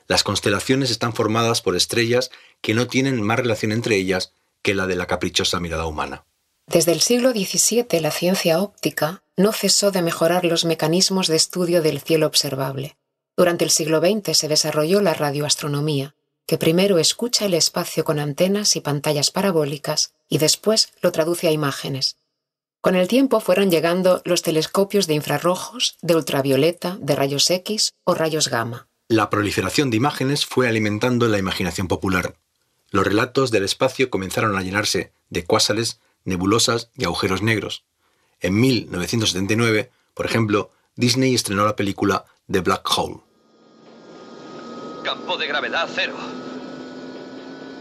Las 0.08 0.24
constelaciones 0.24 0.90
están 0.90 1.12
formadas 1.12 1.62
por 1.62 1.76
estrellas 1.76 2.32
que 2.62 2.74
no 2.74 2.88
tienen 2.88 3.22
más 3.22 3.40
relación 3.40 3.74
entre 3.74 3.98
ellas 3.98 4.32
que 4.62 4.74
la 4.74 4.88
de 4.88 4.96
la 4.96 5.06
caprichosa 5.06 5.60
mirada 5.60 5.86
humana. 5.86 6.24
Desde 6.66 6.94
el 6.94 7.02
siglo 7.02 7.32
XVII 7.32 8.00
la 8.00 8.12
ciencia 8.12 8.62
óptica 8.62 9.22
no 9.36 9.52
cesó 9.52 9.92
de 9.92 10.02
mejorar 10.02 10.46
los 10.46 10.64
mecanismos 10.64 11.28
de 11.28 11.36
estudio 11.36 11.82
del 11.82 12.00
cielo 12.00 12.26
observable. 12.26 12.96
Durante 13.36 13.66
el 13.66 13.72
siglo 13.72 14.00
XX 14.00 14.38
se 14.38 14.48
desarrolló 14.48 15.02
la 15.02 15.14
radioastronomía, 15.14 16.16
que 16.46 16.58
primero 16.58 17.00
escucha 17.00 17.46
el 17.46 17.54
espacio 17.54 18.04
con 18.04 18.20
antenas 18.20 18.76
y 18.76 18.82
pantallas 18.82 19.32
parabólicas 19.32 20.14
y 20.30 20.38
después 20.38 20.94
lo 21.02 21.12
traduce 21.12 21.48
a 21.48 21.52
imágenes. 21.52 22.18
Con 22.82 22.96
el 22.96 23.08
tiempo 23.08 23.40
fueron 23.40 23.72
llegando 23.72 24.22
los 24.26 24.42
telescopios 24.42 25.08
de 25.08 25.14
infrarrojos, 25.14 25.98
de 26.02 26.16
ultravioleta, 26.16 26.98
de 27.00 27.16
rayos 27.16 27.50
X 27.50 27.94
o 28.04 28.14
rayos 28.14 28.50
gamma. 28.50 28.88
La 29.08 29.30
proliferación 29.30 29.90
de 29.90 29.98
imágenes 29.98 30.46
fue 30.46 30.68
alimentando 30.68 31.28
la 31.28 31.38
imaginación 31.38 31.88
popular. 31.88 32.36
Los 32.92 33.08
relatos 33.08 33.52
del 33.52 33.64
espacio 33.64 34.10
comenzaron 34.10 34.58
a 34.58 34.62
llenarse 34.62 35.12
de 35.30 35.46
cuásares, 35.46 36.00
nebulosas 36.26 36.90
y 36.96 37.06
agujeros 37.06 37.42
negros. 37.42 37.84
En 38.42 38.60
1979, 38.60 39.90
por 40.14 40.26
ejemplo, 40.26 40.70
Disney 40.96 41.34
estrenó 41.34 41.66
la 41.66 41.76
película 41.76 42.26
The 42.52 42.60
Black 42.60 42.86
Hole. 42.98 43.22
Campo 45.04 45.38
de 45.38 45.48
gravedad 45.48 45.88
cero. 45.96 46.14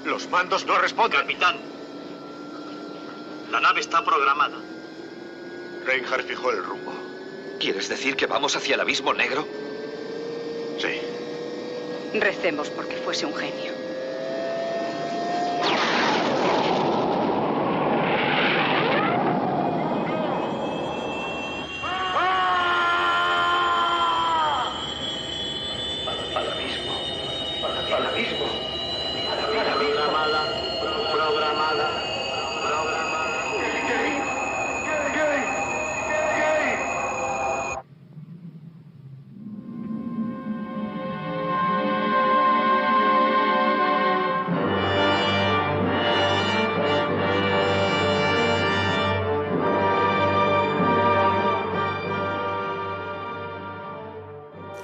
Los 0.04 0.30
mandos 0.30 0.64
no 0.66 0.78
responden. 0.78 1.20
Capitán, 1.20 1.56
la 3.50 3.60
nave 3.60 3.80
está 3.80 4.04
programada. 4.04 4.56
Reinhardt 5.84 6.28
fijó 6.28 6.52
el 6.52 6.64
rumbo. 6.64 6.92
¿Quieres 7.58 7.88
decir 7.88 8.14
que 8.14 8.26
vamos 8.26 8.54
hacia 8.54 8.76
el 8.76 8.80
abismo 8.80 9.12
negro? 9.12 9.48
Sí. 10.78 11.00
Recemos 12.20 12.70
porque 12.70 12.96
fuese 12.98 13.26
un 13.26 13.34
genio. 13.34 13.71
Al 28.02 28.08
abismo. 28.08 28.61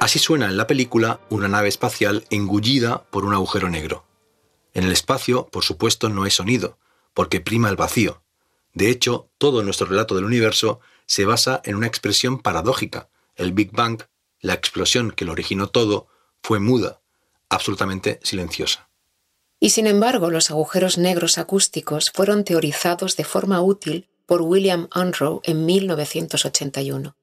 Así 0.09 0.19
suena 0.19 0.47
en 0.47 0.57
la 0.57 0.67
película 0.67 1.21
una 1.29 1.49
nave 1.49 1.69
espacial 1.69 2.25
engullida 2.31 3.05
por 3.11 3.27
un 3.27 3.35
agujero 3.35 3.69
negro. 3.69 4.07
En 4.73 4.85
el 4.85 4.93
espacio, 4.93 5.49
por 5.49 5.65
supuesto, 5.65 6.09
no 6.09 6.23
hay 6.23 6.31
sonido, 6.31 6.79
porque 7.13 7.43
prima 7.43 7.69
el 7.69 7.77
vacío. 7.77 8.23
De 8.73 8.89
hecho, 8.89 9.29
todo 9.37 9.63
nuestro 9.63 9.87
relato 9.87 10.15
del 10.15 10.25
universo 10.25 10.81
se 11.05 11.27
basa 11.27 11.61
en 11.63 11.77
una 11.77 11.89
expresión 11.89 12.39
paradójica. 12.39 13.11
El 13.37 13.53
Big 13.53 13.71
Bang, 13.73 14.05
la 14.41 14.55
explosión 14.55 15.11
que 15.11 15.27
lo 15.27 15.33
originó 15.33 15.69
todo, 15.69 16.07
fue 16.43 16.59
muda, 16.59 17.03
absolutamente 17.51 18.19
silenciosa. 18.23 18.89
Y 19.61 19.69
sin 19.69 19.87
embargo, 19.87 20.31
los 20.31 20.51
agujeros 20.51 20.97
negros 20.97 21.37
acústicos 21.37 22.13
fueron 22.15 22.45
teorizados 22.45 23.15
de 23.19 23.25
forma 23.25 23.61
útil 23.61 24.09
por 24.25 24.41
William 24.41 24.89
Unruh 24.97 25.43
en 25.45 25.67
1981. 25.67 27.15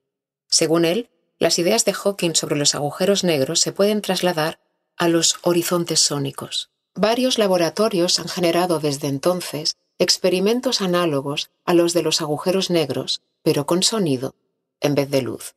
Según 0.46 0.84
él, 0.84 1.10
las 1.38 1.58
ideas 1.58 1.84
de 1.84 1.92
Hawking 1.92 2.34
sobre 2.34 2.56
los 2.56 2.74
agujeros 2.74 3.24
negros 3.24 3.60
se 3.60 3.72
pueden 3.72 4.02
trasladar 4.02 4.60
a 4.96 5.08
los 5.08 5.36
horizontes 5.42 6.00
sónicos. 6.00 6.70
Varios 6.94 7.38
laboratorios 7.38 8.18
han 8.18 8.28
generado 8.28 8.80
desde 8.80 9.08
entonces 9.08 9.76
experimentos 9.98 10.80
análogos 10.80 11.50
a 11.64 11.74
los 11.74 11.92
de 11.92 12.02
los 12.02 12.20
agujeros 12.20 12.70
negros, 12.70 13.20
pero 13.42 13.66
con 13.66 13.82
sonido 13.82 14.34
en 14.80 14.94
vez 14.94 15.10
de 15.10 15.22
luz. 15.22 15.54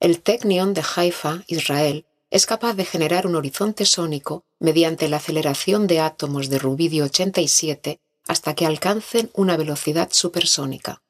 El 0.00 0.20
Technion 0.20 0.74
de 0.74 0.84
Haifa, 0.96 1.42
Israel, 1.46 2.06
es 2.30 2.46
capaz 2.46 2.74
de 2.74 2.84
generar 2.84 3.26
un 3.26 3.36
horizonte 3.36 3.84
sónico 3.84 4.44
mediante 4.60 5.08
la 5.08 5.16
aceleración 5.16 5.86
de 5.86 6.00
átomos 6.00 6.50
de 6.50 6.58
rubidio 6.58 7.04
87 7.04 8.00
hasta 8.26 8.54
que 8.54 8.66
alcancen 8.66 9.30
una 9.34 9.56
velocidad 9.56 10.10
supersónica. 10.12 11.02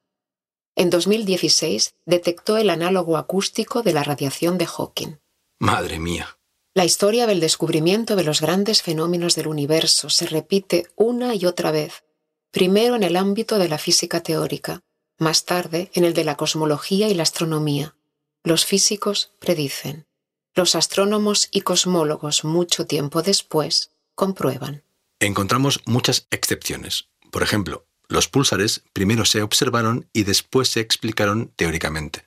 En 0.78 0.90
2016 0.90 1.96
detectó 2.06 2.56
el 2.56 2.70
análogo 2.70 3.16
acústico 3.16 3.82
de 3.82 3.92
la 3.92 4.04
radiación 4.04 4.58
de 4.58 4.66
Hawking. 4.66 5.18
Madre 5.58 5.98
mía. 5.98 6.38
La 6.72 6.84
historia 6.84 7.26
del 7.26 7.40
descubrimiento 7.40 8.14
de 8.14 8.22
los 8.22 8.40
grandes 8.40 8.82
fenómenos 8.82 9.34
del 9.34 9.48
universo 9.48 10.08
se 10.08 10.26
repite 10.26 10.86
una 10.94 11.34
y 11.34 11.46
otra 11.46 11.72
vez, 11.72 12.04
primero 12.52 12.94
en 12.94 13.02
el 13.02 13.16
ámbito 13.16 13.58
de 13.58 13.68
la 13.68 13.78
física 13.78 14.22
teórica, 14.22 14.84
más 15.18 15.44
tarde 15.44 15.90
en 15.94 16.04
el 16.04 16.14
de 16.14 16.22
la 16.22 16.36
cosmología 16.36 17.08
y 17.08 17.14
la 17.14 17.24
astronomía. 17.24 17.96
Los 18.44 18.64
físicos 18.64 19.32
predicen. 19.40 20.06
los 20.54 20.76
astrónomos 20.76 21.48
y 21.50 21.62
cosmólogos 21.62 22.44
mucho 22.44 22.86
tiempo 22.86 23.22
después 23.22 23.90
comprueban. 24.14 24.84
Encontramos 25.18 25.80
muchas 25.86 26.28
excepciones. 26.30 27.08
Por 27.32 27.42
ejemplo, 27.42 27.87
los 28.08 28.28
púlsares 28.28 28.82
primero 28.92 29.24
se 29.24 29.42
observaron 29.42 30.08
y 30.12 30.24
después 30.24 30.70
se 30.70 30.80
explicaron 30.80 31.52
teóricamente. 31.56 32.26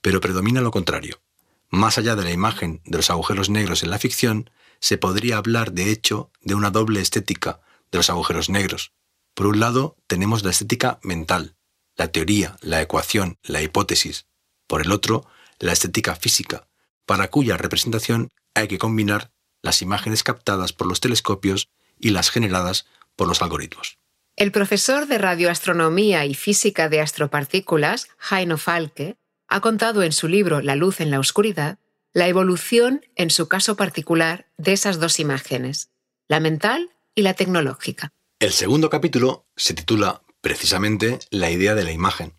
Pero 0.00 0.20
predomina 0.20 0.62
lo 0.62 0.70
contrario. 0.70 1.20
Más 1.68 1.98
allá 1.98 2.16
de 2.16 2.24
la 2.24 2.32
imagen 2.32 2.80
de 2.84 2.96
los 2.96 3.10
agujeros 3.10 3.50
negros 3.50 3.82
en 3.82 3.90
la 3.90 3.98
ficción, 3.98 4.50
se 4.80 4.98
podría 4.98 5.36
hablar 5.36 5.72
de 5.72 5.90
hecho 5.90 6.30
de 6.40 6.54
una 6.54 6.70
doble 6.70 7.00
estética 7.00 7.60
de 7.92 7.98
los 7.98 8.10
agujeros 8.10 8.48
negros. 8.48 8.92
Por 9.34 9.46
un 9.46 9.60
lado, 9.60 9.96
tenemos 10.06 10.42
la 10.42 10.50
estética 10.50 10.98
mental, 11.02 11.54
la 11.96 12.08
teoría, 12.08 12.56
la 12.62 12.80
ecuación, 12.80 13.38
la 13.42 13.62
hipótesis. 13.62 14.26
Por 14.66 14.80
el 14.80 14.90
otro, 14.90 15.26
la 15.58 15.72
estética 15.72 16.16
física, 16.16 16.66
para 17.04 17.28
cuya 17.28 17.56
representación 17.56 18.30
hay 18.54 18.68
que 18.68 18.78
combinar 18.78 19.30
las 19.62 19.82
imágenes 19.82 20.24
captadas 20.24 20.72
por 20.72 20.86
los 20.86 21.00
telescopios 21.00 21.68
y 21.98 22.10
las 22.10 22.30
generadas 22.30 22.86
por 23.16 23.28
los 23.28 23.42
algoritmos. 23.42 23.99
El 24.36 24.52
profesor 24.52 25.06
de 25.06 25.18
radioastronomía 25.18 26.24
y 26.24 26.34
física 26.34 26.88
de 26.88 27.00
astropartículas, 27.00 28.08
Heino 28.30 28.56
Falke, 28.56 29.16
ha 29.48 29.60
contado 29.60 30.02
en 30.02 30.12
su 30.12 30.28
libro 30.28 30.60
La 30.60 30.76
luz 30.76 31.00
en 31.00 31.10
la 31.10 31.18
oscuridad 31.18 31.78
la 32.12 32.26
evolución, 32.26 33.06
en 33.14 33.30
su 33.30 33.46
caso 33.46 33.76
particular, 33.76 34.48
de 34.56 34.72
esas 34.72 34.98
dos 34.98 35.20
imágenes, 35.20 35.90
la 36.26 36.40
mental 36.40 36.90
y 37.14 37.22
la 37.22 37.34
tecnológica. 37.34 38.12
El 38.40 38.52
segundo 38.52 38.90
capítulo 38.90 39.46
se 39.54 39.74
titula 39.74 40.22
precisamente 40.40 41.20
La 41.30 41.50
idea 41.50 41.74
de 41.74 41.84
la 41.84 41.92
imagen. 41.92 42.34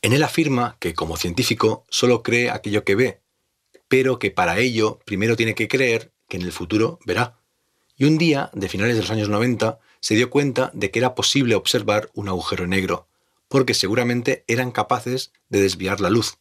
En 0.00 0.12
él 0.12 0.22
afirma 0.22 0.78
que 0.80 0.94
como 0.94 1.16
científico 1.16 1.84
solo 1.90 2.22
cree 2.22 2.50
aquello 2.50 2.84
que 2.84 2.94
ve, 2.94 3.22
pero 3.88 4.18
que 4.18 4.30
para 4.30 4.58
ello 4.58 4.98
primero 5.04 5.36
tiene 5.36 5.54
que 5.54 5.68
creer 5.68 6.12
que 6.28 6.38
en 6.38 6.42
el 6.42 6.52
futuro 6.52 6.98
verá. 7.04 7.38
Y 7.96 8.04
un 8.04 8.16
día, 8.16 8.50
de 8.54 8.68
finales 8.68 8.96
de 8.96 9.02
los 9.02 9.10
años 9.10 9.28
90, 9.28 9.78
se 10.00 10.14
dio 10.14 10.30
cuenta 10.30 10.70
de 10.74 10.90
que 10.90 10.98
era 10.98 11.14
posible 11.14 11.54
observar 11.54 12.10
un 12.14 12.28
agujero 12.28 12.66
negro, 12.66 13.08
porque 13.48 13.74
seguramente 13.74 14.44
eran 14.48 14.72
capaces 14.72 15.32
de 15.48 15.60
desviar 15.60 16.00
la 16.00 16.10
luz. 16.10 16.38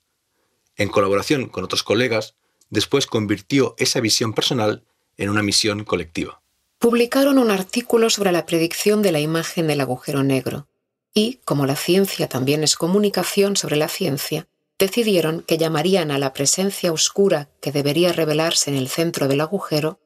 En 0.75 0.89
colaboración 0.89 1.47
con 1.47 1.63
otros 1.63 1.83
colegas, 1.83 2.35
después 2.69 3.07
convirtió 3.07 3.75
esa 3.77 3.99
visión 3.99 4.33
personal 4.33 4.83
en 5.17 5.29
una 5.29 5.43
misión 5.43 5.83
colectiva. 5.83 6.41
Publicaron 6.79 7.37
un 7.37 7.51
artículo 7.51 8.09
sobre 8.09 8.31
la 8.31 8.45
predicción 8.45 9.01
de 9.01 9.11
la 9.11 9.19
imagen 9.19 9.67
del 9.67 9.81
agujero 9.81 10.23
negro 10.23 10.67
y, 11.13 11.39
como 11.45 11.65
la 11.65 11.77
ciencia 11.77 12.27
también 12.27 12.63
es 12.63 12.75
comunicación 12.75 13.55
sobre 13.55 13.77
la 13.77 13.87
ciencia, 13.87 14.47
decidieron 14.77 15.41
que 15.41 15.57
llamarían 15.57 16.11
a 16.11 16.19
la 16.19 16.33
presencia 16.33 16.91
oscura 16.91 17.49
que 17.61 17.71
debería 17.71 18.11
revelarse 18.11 18.69
en 18.69 18.75
el 18.75 18.89
centro 18.89 19.29
del 19.29 19.39
agujero 19.39 19.99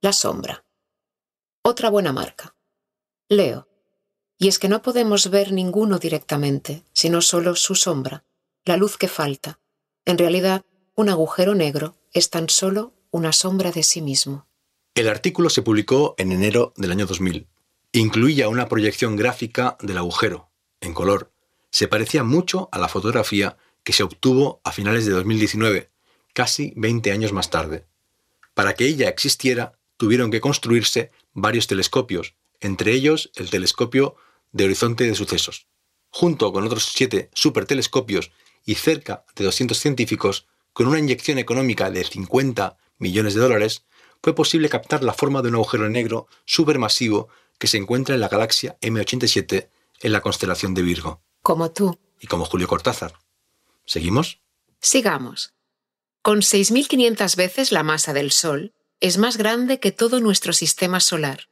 la 0.00 0.12
sombra. 0.12 0.64
Otra 1.62 1.90
buena 1.90 2.12
marca. 2.12 2.55
Leo. 3.28 3.66
Y 4.38 4.46
es 4.48 4.58
que 4.58 4.68
no 4.68 4.82
podemos 4.82 5.30
ver 5.30 5.52
ninguno 5.52 5.98
directamente, 5.98 6.84
sino 6.92 7.20
solo 7.22 7.56
su 7.56 7.74
sombra, 7.74 8.24
la 8.64 8.76
luz 8.76 8.96
que 8.96 9.08
falta. 9.08 9.58
En 10.04 10.18
realidad, 10.18 10.64
un 10.94 11.08
agujero 11.08 11.54
negro 11.54 11.96
es 12.12 12.30
tan 12.30 12.48
solo 12.48 12.92
una 13.10 13.32
sombra 13.32 13.72
de 13.72 13.82
sí 13.82 14.00
mismo. 14.00 14.46
El 14.94 15.08
artículo 15.08 15.50
se 15.50 15.62
publicó 15.62 16.14
en 16.18 16.30
enero 16.30 16.72
del 16.76 16.92
año 16.92 17.06
2000. 17.06 17.48
Incluía 17.92 18.48
una 18.48 18.68
proyección 18.68 19.16
gráfica 19.16 19.76
del 19.80 19.98
agujero, 19.98 20.50
en 20.80 20.94
color. 20.94 21.32
Se 21.70 21.88
parecía 21.88 22.22
mucho 22.22 22.68
a 22.70 22.78
la 22.78 22.88
fotografía 22.88 23.56
que 23.82 23.92
se 23.92 24.04
obtuvo 24.04 24.60
a 24.62 24.70
finales 24.70 25.04
de 25.04 25.12
2019, 25.12 25.90
casi 26.32 26.72
20 26.76 27.10
años 27.10 27.32
más 27.32 27.50
tarde. 27.50 27.86
Para 28.54 28.74
que 28.74 28.86
ella 28.86 29.08
existiera, 29.08 29.72
tuvieron 29.96 30.30
que 30.30 30.40
construirse 30.40 31.10
varios 31.32 31.66
telescopios, 31.66 32.34
entre 32.60 32.92
ellos 32.92 33.30
el 33.36 33.50
telescopio 33.50 34.16
de 34.52 34.64
horizonte 34.64 35.04
de 35.04 35.14
sucesos. 35.14 35.66
Junto 36.10 36.52
con 36.52 36.64
otros 36.64 36.84
siete 36.84 37.30
supertelescopios 37.34 38.30
y 38.64 38.74
cerca 38.74 39.24
de 39.34 39.44
200 39.44 39.78
científicos, 39.78 40.46
con 40.72 40.86
una 40.86 40.98
inyección 40.98 41.38
económica 41.38 41.90
de 41.90 42.04
50 42.04 42.76
millones 42.98 43.34
de 43.34 43.40
dólares, 43.40 43.84
fue 44.22 44.34
posible 44.34 44.68
captar 44.68 45.02
la 45.02 45.12
forma 45.12 45.42
de 45.42 45.48
un 45.48 45.54
agujero 45.54 45.88
negro 45.88 46.26
supermasivo 46.44 47.28
que 47.58 47.66
se 47.66 47.76
encuentra 47.76 48.14
en 48.14 48.20
la 48.20 48.28
galaxia 48.28 48.76
M87 48.80 49.68
en 50.00 50.12
la 50.12 50.20
constelación 50.20 50.74
de 50.74 50.82
Virgo. 50.82 51.22
Como 51.42 51.70
tú. 51.70 51.98
Y 52.20 52.26
como 52.26 52.44
Julio 52.44 52.66
Cortázar. 52.66 53.14
¿Seguimos? 53.84 54.40
Sigamos. 54.80 55.54
Con 56.22 56.40
6.500 56.40 57.36
veces 57.36 57.72
la 57.72 57.82
masa 57.82 58.12
del 58.12 58.32
Sol, 58.32 58.72
es 59.00 59.18
más 59.18 59.36
grande 59.36 59.78
que 59.78 59.92
todo 59.92 60.20
nuestro 60.20 60.52
sistema 60.52 61.00
solar. 61.00 61.48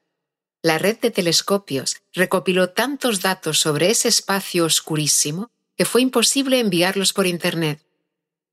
La 0.64 0.78
red 0.78 0.98
de 0.98 1.10
telescopios 1.10 2.00
recopiló 2.14 2.70
tantos 2.70 3.20
datos 3.20 3.60
sobre 3.60 3.90
ese 3.90 4.08
espacio 4.08 4.64
oscurísimo 4.64 5.50
que 5.76 5.84
fue 5.84 6.00
imposible 6.00 6.58
enviarlos 6.58 7.12
por 7.12 7.26
Internet. 7.26 7.84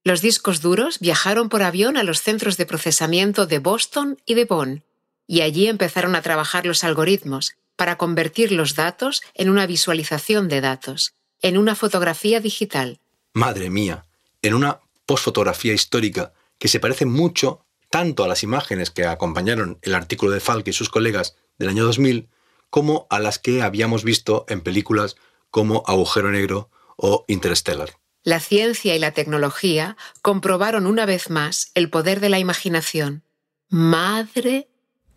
Los 0.03 0.19
discos 0.19 0.59
duros 0.59 0.99
viajaron 0.99 1.47
por 1.47 1.63
avión 1.63 1.95
a 1.95 2.03
los 2.03 2.21
centros 2.21 2.57
de 2.57 2.65
procesamiento 2.65 3.45
de 3.45 3.59
Boston 3.59 4.21
y 4.25 4.33
de 4.33 4.43
Bonn, 4.43 4.83
y 5.25 5.39
allí 5.39 5.67
empezaron 5.67 6.15
a 6.15 6.21
trabajar 6.21 6.65
los 6.65 6.83
algoritmos 6.83 7.53
para 7.77 7.97
convertir 7.97 8.51
los 8.51 8.75
datos 8.75 9.21
en 9.33 9.49
una 9.49 9.65
visualización 9.65 10.49
de 10.49 10.59
datos, 10.59 11.13
en 11.41 11.57
una 11.57 11.75
fotografía 11.75 12.41
digital. 12.41 12.99
Madre 13.31 13.69
mía, 13.69 14.05
en 14.41 14.53
una 14.53 14.81
posfotografía 15.05 15.71
histórica 15.71 16.33
que 16.59 16.67
se 16.67 16.81
parece 16.81 17.05
mucho 17.05 17.63
tanto 17.91 18.23
a 18.23 18.27
las 18.27 18.41
imágenes 18.41 18.89
que 18.89 19.05
acompañaron 19.05 19.77
el 19.83 19.93
artículo 19.93 20.31
de 20.31 20.39
Falk 20.39 20.67
y 20.67 20.73
sus 20.73 20.89
colegas 20.89 21.35
del 21.59 21.69
año 21.69 21.83
2000 21.83 22.29
como 22.71 23.05
a 23.11 23.19
las 23.19 23.37
que 23.37 23.61
habíamos 23.61 24.03
visto 24.03 24.45
en 24.47 24.61
películas 24.61 25.17
como 25.51 25.83
Agujero 25.85 26.31
Negro 26.31 26.71
o 26.95 27.25
Interstellar. 27.27 27.89
La 28.23 28.39
ciencia 28.39 28.95
y 28.95 28.99
la 28.99 29.11
tecnología 29.11 29.97
comprobaron 30.21 30.87
una 30.87 31.05
vez 31.05 31.29
más 31.29 31.71
el 31.73 31.89
poder 31.89 32.21
de 32.21 32.29
la 32.29 32.39
imaginación. 32.39 33.23
Madre 33.67 34.69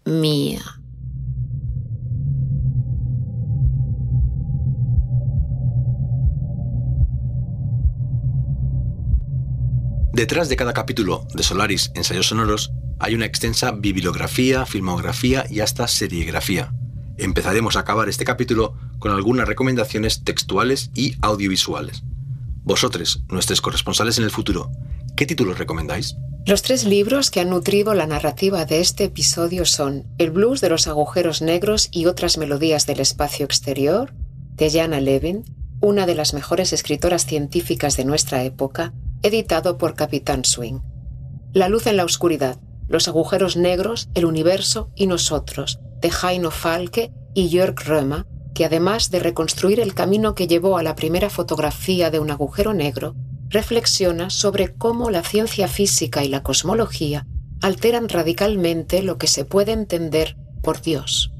mía. 0.05 0.63
Detrás 10.15 10.49
de 10.49 10.55
cada 10.55 10.73
capítulo 10.73 11.27
de 11.35 11.43
Solaris 11.43 11.91
Ensayos 11.97 12.29
Sonoros 12.29 12.71
hay 13.01 13.17
una 13.17 13.27
extensa 13.27 13.73
bibliografía, 13.73 14.65
filmografía 14.65 15.45
y 15.51 15.59
hasta 15.59 15.89
serigrafía. 15.89 16.73
Empezaremos 17.19 17.75
a 17.75 17.81
acabar 17.81 18.09
este 18.09 18.25
capítulo 18.25 18.75
con 19.01 19.11
algunas 19.11 19.49
recomendaciones 19.49 20.23
textuales 20.23 20.93
y 20.95 21.17
audiovisuales. 21.21 22.05
Vosotros, 22.63 23.25
nuestros 23.29 23.61
corresponsales 23.61 24.17
en 24.19 24.23
el 24.23 24.31
futuro, 24.31 24.71
¿qué 25.17 25.27
títulos 25.27 25.59
recomendáis? 25.59 26.15
Los 26.47 26.63
tres 26.63 26.85
libros 26.85 27.33
que 27.33 27.41
han 27.41 27.51
nutrido 27.51 27.93
la 27.95 28.07
narrativa 28.07 28.65
de 28.67 28.79
este 28.79 29.03
episodio 29.03 29.65
son 29.65 30.07
El 30.19 30.31
blues 30.31 30.61
de 30.61 30.69
los 30.69 30.87
agujeros 30.87 31.43
negros 31.43 31.89
y 31.91 32.07
otras 32.07 32.39
melodías 32.39 32.87
del 32.87 33.01
espacio 33.01 33.45
exterior, 33.45 34.15
de 34.55 34.71
Jana 34.71 35.01
Levin, 35.01 35.43
una 35.81 36.07
de 36.07 36.15
las 36.15 36.35
mejores 36.35 36.73
escritoras 36.73 37.27
científicas 37.27 37.97
de 37.97 38.05
nuestra 38.05 38.45
época, 38.45 38.95
editado 39.25 39.79
por 39.79 39.95
Capitán 39.95 40.45
Swing. 40.45 40.81
La 41.55 41.71
luz 41.71 41.87
en 41.87 41.97
la 41.97 42.05
oscuridad, 42.05 42.59
los 42.89 43.09
agujeros 43.09 43.57
negros, 43.57 44.11
el 44.15 44.27
universo 44.27 44.91
y 44.95 45.07
nosotros, 45.07 45.81
de 46.01 46.13
Heino 46.23 46.51
Falke 46.51 47.11
y 47.33 47.49
Jörg 47.51 47.75
Römer, 47.75 48.27
que 48.55 48.67
además 48.67 49.11
de 49.11 49.21
reconstruir 49.21 49.81
el 49.81 49.95
camino 49.95 50.35
que 50.35 50.47
llevó 50.47 50.77
a 50.77 50.83
la 50.83 50.95
primera 50.95 51.31
fotografía 51.31 52.11
de 52.11 52.21
un 52.21 52.31
agujero 52.31 52.75
negro, 52.75 53.17
reflexiona 53.49 54.29
sobre 54.29 54.75
cómo 54.75 55.11
la 55.11 55.23
ciencia 55.23 55.69
física 55.69 56.23
y 56.23 56.29
la 56.29 56.43
cosmología 56.43 57.27
alteran 57.63 58.11
radicalmente 58.11 59.03
lo 59.03 59.17
que 59.17 59.27
se 59.27 59.47
puede 59.47 59.73
entender 59.73 60.37
por 60.63 60.83
Dios. 60.83 61.33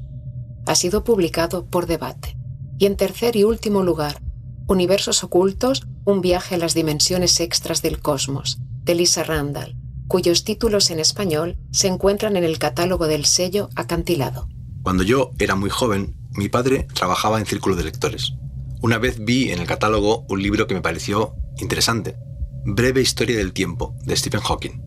Ha 0.65 0.73
sido 0.73 1.03
publicado 1.03 1.67
por 1.67 1.85
debate. 1.85 2.35
Y 2.79 2.87
en 2.87 2.97
tercer 2.97 3.35
y 3.35 3.43
último 3.43 3.83
lugar, 3.83 4.21
Universos 4.67 5.23
ocultos, 5.23 5.85
un 6.05 6.21
viaje 6.21 6.55
a 6.55 6.57
las 6.57 6.73
dimensiones 6.73 7.39
extras 7.39 7.83
del 7.83 7.99
cosmos, 7.99 8.57
de 8.83 8.95
Lisa 8.95 9.23
Randall, 9.23 9.75
cuyos 10.07 10.43
títulos 10.43 10.89
en 10.89 10.99
español 10.99 11.57
se 11.71 11.87
encuentran 11.87 12.35
en 12.35 12.43
el 12.43 12.57
catálogo 12.57 13.05
del 13.05 13.25
sello 13.25 13.69
Acantilado. 13.75 14.47
Cuando 14.81 15.03
yo 15.03 15.31
era 15.37 15.55
muy 15.55 15.69
joven, 15.69 16.15
mi 16.31 16.49
padre 16.49 16.87
trabajaba 16.93 17.39
en 17.39 17.45
círculo 17.45 17.75
de 17.75 17.83
lectores. 17.83 18.33
Una 18.81 18.97
vez 18.97 19.23
vi 19.23 19.51
en 19.51 19.59
el 19.59 19.67
catálogo 19.67 20.25
un 20.29 20.41
libro 20.41 20.65
que 20.65 20.73
me 20.73 20.81
pareció 20.81 21.35
interesante, 21.59 22.17
Breve 22.65 23.01
Historia 23.01 23.37
del 23.37 23.53
Tiempo, 23.53 23.95
de 24.03 24.15
Stephen 24.15 24.41
Hawking. 24.41 24.81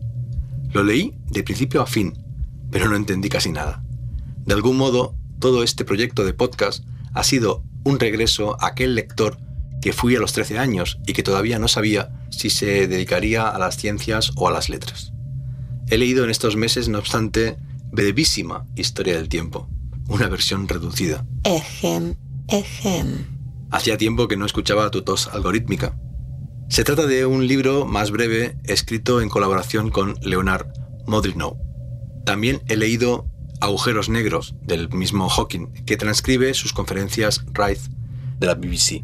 Lo 0.73 0.83
leí 0.83 1.15
de 1.29 1.43
principio 1.43 1.81
a 1.81 1.85
fin, 1.85 2.21
pero 2.69 2.89
no 2.89 2.97
entendí 2.97 3.29
casi 3.29 3.53
nada. 3.53 3.81
De 4.45 4.53
algún 4.53 4.75
modo, 4.75 5.15
todo 5.39 5.63
este 5.63 5.85
proyecto 5.85 6.25
de 6.25 6.33
podcast 6.33 6.83
ha 7.13 7.23
sido 7.23 7.63
un 7.85 7.97
regreso 7.97 8.61
a 8.61 8.67
aquel 8.67 8.95
lector 8.95 9.37
que 9.81 9.93
fui 9.93 10.15
a 10.15 10.19
los 10.19 10.33
13 10.33 10.57
años 10.57 10.99
y 11.07 11.13
que 11.13 11.23
todavía 11.23 11.59
no 11.59 11.67
sabía 11.67 12.11
si 12.29 12.49
se 12.49 12.87
dedicaría 12.87 13.47
a 13.47 13.59
las 13.59 13.77
ciencias 13.77 14.31
o 14.35 14.47
a 14.47 14.51
las 14.51 14.69
letras. 14.69 15.13
He 15.87 15.97
leído 15.97 16.23
en 16.23 16.29
estos 16.29 16.55
meses, 16.55 16.89
no 16.89 16.99
obstante, 16.99 17.57
brevísima 17.91 18.65
Historia 18.75 19.15
del 19.15 19.29
Tiempo, 19.29 19.67
una 20.07 20.27
versión 20.27 20.67
reducida. 20.67 21.25
Ejem, 21.43 22.15
ejem. 22.47 23.25
Hacía 23.71 23.97
tiempo 23.97 24.27
que 24.27 24.37
no 24.37 24.45
escuchaba 24.45 24.91
tu 24.91 25.03
tos 25.03 25.27
algorítmica. 25.27 25.99
Se 26.69 26.83
trata 26.83 27.07
de 27.07 27.25
un 27.25 27.47
libro 27.47 27.85
más 27.85 28.11
breve 28.11 28.57
escrito 28.63 29.21
en 29.21 29.29
colaboración 29.29 29.89
con 29.89 30.15
Leonard 30.21 30.67
Modrinow. 31.07 31.57
También 32.25 32.61
he 32.67 32.75
leído 32.75 33.25
Agujeros 33.61 34.09
Negros 34.09 34.55
del 34.61 34.89
mismo 34.89 35.27
Hawking, 35.29 35.73
que 35.85 35.97
transcribe 35.97 36.53
sus 36.53 36.73
conferencias 36.73 37.43
Wright 37.53 37.79
de 38.39 38.47
la 38.47 38.55
BBC. 38.55 39.03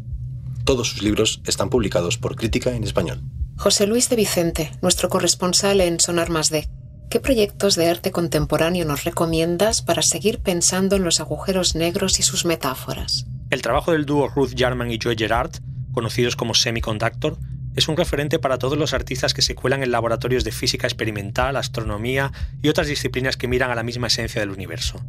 Todos 0.66 0.88
sus 0.88 1.02
libros 1.04 1.40
están 1.46 1.70
publicados 1.70 2.18
por 2.18 2.34
Crítica 2.34 2.74
en 2.74 2.82
Español. 2.82 3.22
José 3.56 3.86
Luis 3.86 4.08
de 4.08 4.16
Vicente, 4.16 4.72
nuestro 4.82 5.08
corresponsal 5.08 5.80
en 5.80 6.00
Sonar 6.00 6.28
Más 6.28 6.50
D. 6.50 6.68
¿Qué 7.08 7.20
proyectos 7.20 7.76
de 7.76 7.88
arte 7.88 8.10
contemporáneo 8.10 8.84
nos 8.84 9.04
recomiendas 9.04 9.80
para 9.80 10.02
seguir 10.02 10.40
pensando 10.40 10.96
en 10.96 11.04
los 11.04 11.20
agujeros 11.20 11.76
negros 11.76 12.18
y 12.18 12.24
sus 12.24 12.44
metáforas? 12.44 13.26
El 13.50 13.62
trabajo 13.62 13.92
del 13.92 14.06
dúo 14.06 14.26
Ruth 14.26 14.54
Jarman 14.56 14.90
y 14.90 14.98
Joe 15.00 15.14
Gerard, 15.16 15.52
conocidos 15.92 16.34
como 16.34 16.52
Semiconductor, 16.52 17.38
es 17.76 17.86
un 17.86 17.96
referente 17.96 18.40
para 18.40 18.58
todos 18.58 18.76
los 18.76 18.92
artistas 18.92 19.34
que 19.34 19.42
se 19.42 19.54
cuelan 19.54 19.84
en 19.84 19.92
laboratorios 19.92 20.42
de 20.42 20.50
física 20.50 20.88
experimental, 20.88 21.54
astronomía 21.54 22.32
y 22.60 22.70
otras 22.70 22.88
disciplinas 22.88 23.36
que 23.36 23.46
miran 23.46 23.70
a 23.70 23.76
la 23.76 23.84
misma 23.84 24.08
esencia 24.08 24.40
del 24.40 24.50
universo. 24.50 25.00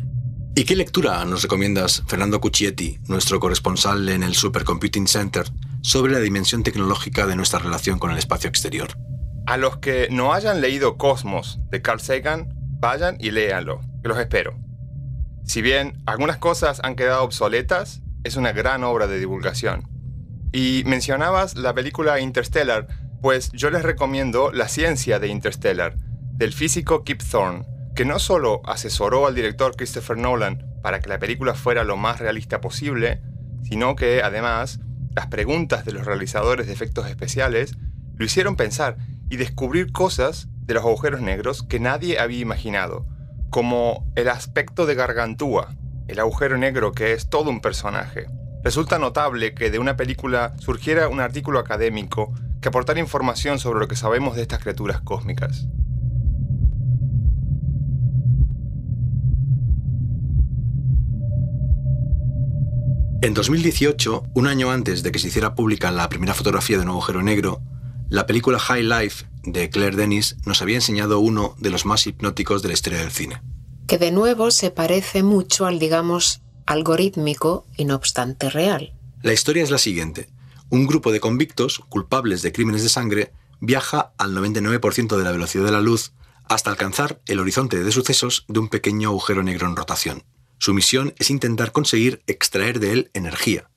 ¿Y 0.55 0.63
qué 0.65 0.75
lectura 0.75 1.23
nos 1.25 1.43
recomiendas, 1.43 2.03
Fernando 2.07 2.41
Cuccietti, 2.41 2.97
nuestro 3.07 3.39
corresponsal 3.39 4.09
en 4.09 4.23
el 4.23 4.33
Supercomputing 4.35 5.07
Center, 5.07 5.45
sobre 5.81 6.12
la 6.12 6.19
dimensión 6.19 6.63
tecnológica 6.63 7.27
de 7.27 7.35
nuestra 7.35 7.59
relación 7.59 7.99
con 7.99 8.09
el 8.12 8.17
espacio 8.17 8.49
exterior? 8.49 8.89
A 9.45 9.57
los 9.57 9.77
que 9.77 10.07
no 10.12 10.33
hayan 10.33 10.59
leído 10.59 10.97
Cosmos 10.97 11.59
de 11.69 11.81
Carl 11.81 12.01
Sagan, 12.01 12.49
vayan 12.79 13.15
y 13.19 13.31
léanlo, 13.31 13.81
que 14.01 14.09
los 14.09 14.19
espero. 14.19 14.57
Si 15.45 15.62
bien 15.62 16.01
algunas 16.05 16.38
cosas 16.38 16.81
han 16.83 16.95
quedado 16.95 17.23
obsoletas, 17.23 18.01
es 18.23 18.35
una 18.35 18.51
gran 18.51 18.83
obra 18.83 19.07
de 19.07 19.19
divulgación. 19.19 19.88
Y 20.51 20.83
mencionabas 20.85 21.55
la 21.55 21.73
película 21.73 22.19
Interstellar, 22.19 22.88
pues 23.21 23.51
yo 23.51 23.69
les 23.69 23.83
recomiendo 23.83 24.51
La 24.51 24.67
ciencia 24.67 25.19
de 25.19 25.27
Interstellar, 25.27 25.95
del 26.33 26.53
físico 26.53 27.03
Kip 27.03 27.21
Thorne, 27.21 27.65
que 27.95 28.05
no 28.05 28.17
solo 28.17 28.62
asesoró 28.65 29.27
al 29.27 29.35
director 29.35 29.75
Christopher 29.75 30.17
Nolan 30.17 30.65
para 30.81 31.01
que 31.01 31.09
la 31.09 31.19
película 31.19 31.53
fuera 31.53 31.83
lo 31.83 31.97
más 31.97 32.19
realista 32.19 32.62
posible, 32.62 33.21
sino 33.63 33.95
que 33.95 34.23
además 34.23 34.79
las 35.13 35.27
preguntas 35.27 35.85
de 35.85 35.91
los 35.91 36.05
realizadores 36.05 36.67
de 36.67 36.73
efectos 36.73 37.07
especiales 37.09 37.77
lo 38.15 38.25
hicieron 38.25 38.55
pensar 38.55 38.97
y 39.29 39.38
descubrir 39.38 39.91
cosas 39.91 40.47
de 40.65 40.73
los 40.73 40.83
agujeros 40.83 41.21
negros 41.21 41.63
que 41.63 41.79
nadie 41.79 42.19
había 42.19 42.39
imaginado, 42.39 43.05
como 43.49 44.12
el 44.15 44.29
aspecto 44.29 44.85
de 44.85 44.95
Gargantúa, 44.95 45.75
el 46.07 46.19
agujero 46.19 46.57
negro 46.57 46.91
que 46.91 47.13
es 47.13 47.29
todo 47.29 47.49
un 47.49 47.62
personaje. 47.62 48.27
Resulta 48.63 49.00
notable 49.00 49.54
que 49.54 49.72
de 49.72 49.80
una 49.80 49.95
película 49.95 50.54
surgiera 50.60 51.08
un 51.08 51.22
artículo 51.22 51.60
académico 51.60 52.34
que 52.62 52.67
aportara 52.67 53.00
información 53.00 53.58
sobre 53.58 53.80
lo 53.80 53.88
que 53.88 53.95
sabemos 53.95 54.36
de 54.36 54.41
estas 54.41 54.60
criaturas 54.60 55.02
cósmicas. 55.02 55.67
En 63.22 63.34
2018, 63.34 64.24
un 64.34 64.48
año 64.48 64.72
antes 64.72 65.04
de 65.04 65.12
que 65.12 65.19
se 65.19 65.28
hiciera 65.28 65.54
pública 65.54 65.91
la 65.91 66.08
primera 66.08 66.34
fotografía 66.34 66.78
de 66.78 66.84
un 66.84 66.89
agujero 66.89 67.22
negro, 67.22 67.62
la 68.10 68.26
película 68.26 68.60
High 68.60 68.84
Life 68.84 69.26
de 69.43 69.69
Claire 69.69 69.95
Denis 69.95 70.38
nos 70.45 70.62
había 70.62 70.76
enseñado 70.76 71.19
uno 71.19 71.56
de 71.60 71.69
los 71.69 71.86
más 71.86 72.08
hipnóticos 72.08 72.62
de 72.62 72.69
la 72.69 72.74
historia 72.74 73.00
del 73.00 73.12
cine. 73.12 73.41
Que 73.88 73.98
de 73.98 74.12
nuevo 74.12 74.52
se 74.52 74.72
parece 74.72 75.24
mucho 75.24 75.65
al, 75.65 75.80
digamos, 75.80 76.41
algorítmico 76.69 77.65
y 77.75 77.86
no 77.86 77.95
obstante 77.95 78.49
real. 78.49 78.93
La 79.23 79.34
historia 79.34 79.63
es 79.63 79.71
la 79.71 79.79
siguiente. 79.79 80.29
Un 80.69 80.86
grupo 80.86 81.12
de 81.12 81.19
convictos, 81.19 81.82
culpables 81.89 82.43
de 82.43 82.51
crímenes 82.51 82.84
de 82.84 82.89
sangre, 82.89 83.34
viaja 83.60 84.13
al 84.19 84.36
99% 84.36 85.17
de 85.17 85.23
la 85.23 85.32
velocidad 85.32 85.65
de 85.65 85.71
la 85.71 85.82
luz 85.82 86.13
hasta 86.47 86.69
alcanzar 86.69 87.21
el 87.25 87.39
horizonte 87.39 87.84
de 87.84 87.91
sucesos 87.91 88.45
de 88.47 88.60
un 88.60 88.69
pequeño 88.69 89.10
agujero 89.10 89.41
negro 89.41 89.67
en 89.67 89.75
rotación. 89.75 90.23
Su 90.60 90.75
misión 90.75 91.15
es 91.17 91.32
intentar 91.32 91.71
conseguir 91.71 92.21
extraer 92.27 92.79
de 92.79 92.93
él 92.93 93.12
energía. 93.15 93.71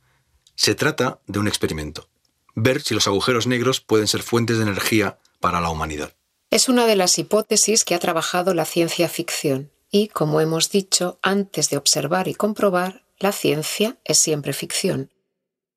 Se 0.55 0.74
trata 0.74 1.20
de 1.26 1.38
un 1.38 1.48
experimento. 1.48 2.11
Ver 2.55 2.83
si 2.83 2.92
los 2.92 3.07
agujeros 3.07 3.46
negros 3.46 3.81
pueden 3.81 4.07
ser 4.07 4.22
fuentes 4.22 4.59
de 4.59 4.64
energía 4.64 5.18
para 5.40 5.62
la 5.62 5.70
humanidad. 5.70 6.14
Es 6.50 6.68
una 6.68 6.85
de 6.85 6.96
las 6.96 7.18
hipótesis 7.18 7.87
que 7.87 7.94
ha 7.94 7.98
trabajado 7.98 8.52
la 8.52 8.66
ciencia 8.66 9.09
ficción. 9.09 9.71
Y, 9.92 10.09
como 10.09 10.40
hemos 10.40 10.70
dicho, 10.70 11.20
antes 11.22 11.70
de 11.70 11.76
observar 11.76 12.26
y 12.26 12.35
comprobar, 12.35 13.05
la 13.18 13.31
ciencia 13.31 13.98
es 14.05 14.18
siempre 14.18 14.52
ficción. 14.52 15.12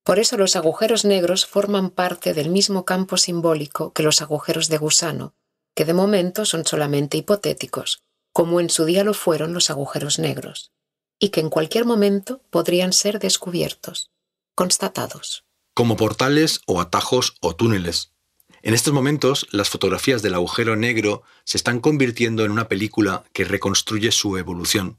Por 0.03 0.17
eso 0.17 0.37
los 0.37 0.55
agujeros 0.55 1.05
negros 1.05 1.45
forman 1.45 1.91
parte 1.91 2.33
del 2.33 2.49
mismo 2.49 2.85
campo 2.85 3.17
simbólico 3.17 3.93
que 3.93 4.01
los 4.01 4.23
agujeros 4.23 4.69
de 4.69 4.77
gusano, 4.79 5.35
que 5.75 5.85
de 5.85 5.93
momento 5.93 6.45
son 6.45 6.65
solamente 6.65 7.17
hipotéticos, 7.17 8.03
como 8.33 8.59
en 8.59 8.71
su 8.71 8.85
día 8.85 9.03
lo 9.03 9.13
fueron 9.13 9.53
los 9.53 9.69
agujeros 9.69 10.17
negros 10.17 10.71
y 11.19 11.29
que 11.29 11.39
en 11.39 11.49
cualquier 11.49 11.85
momento 11.85 12.41
podrían 12.49 12.93
ser 12.93 13.19
descubiertos, 13.19 14.11
constatados. 14.53 15.45
Como 15.73 15.97
portales 15.97 16.61
o 16.67 16.79
atajos 16.79 17.35
o 17.41 17.55
túneles. 17.55 18.14
En 18.65 18.73
estos 18.73 18.93
momentos, 18.93 19.45
las 19.51 19.69
fotografías 19.69 20.23
del 20.23 20.33
agujero 20.33 20.75
negro 20.75 21.21
se 21.43 21.55
están 21.55 21.79
convirtiendo 21.79 22.43
en 22.43 22.49
una 22.49 22.67
película 22.67 23.23
que 23.31 23.45
reconstruye 23.45 24.11
su 24.11 24.37
evolución. 24.37 24.97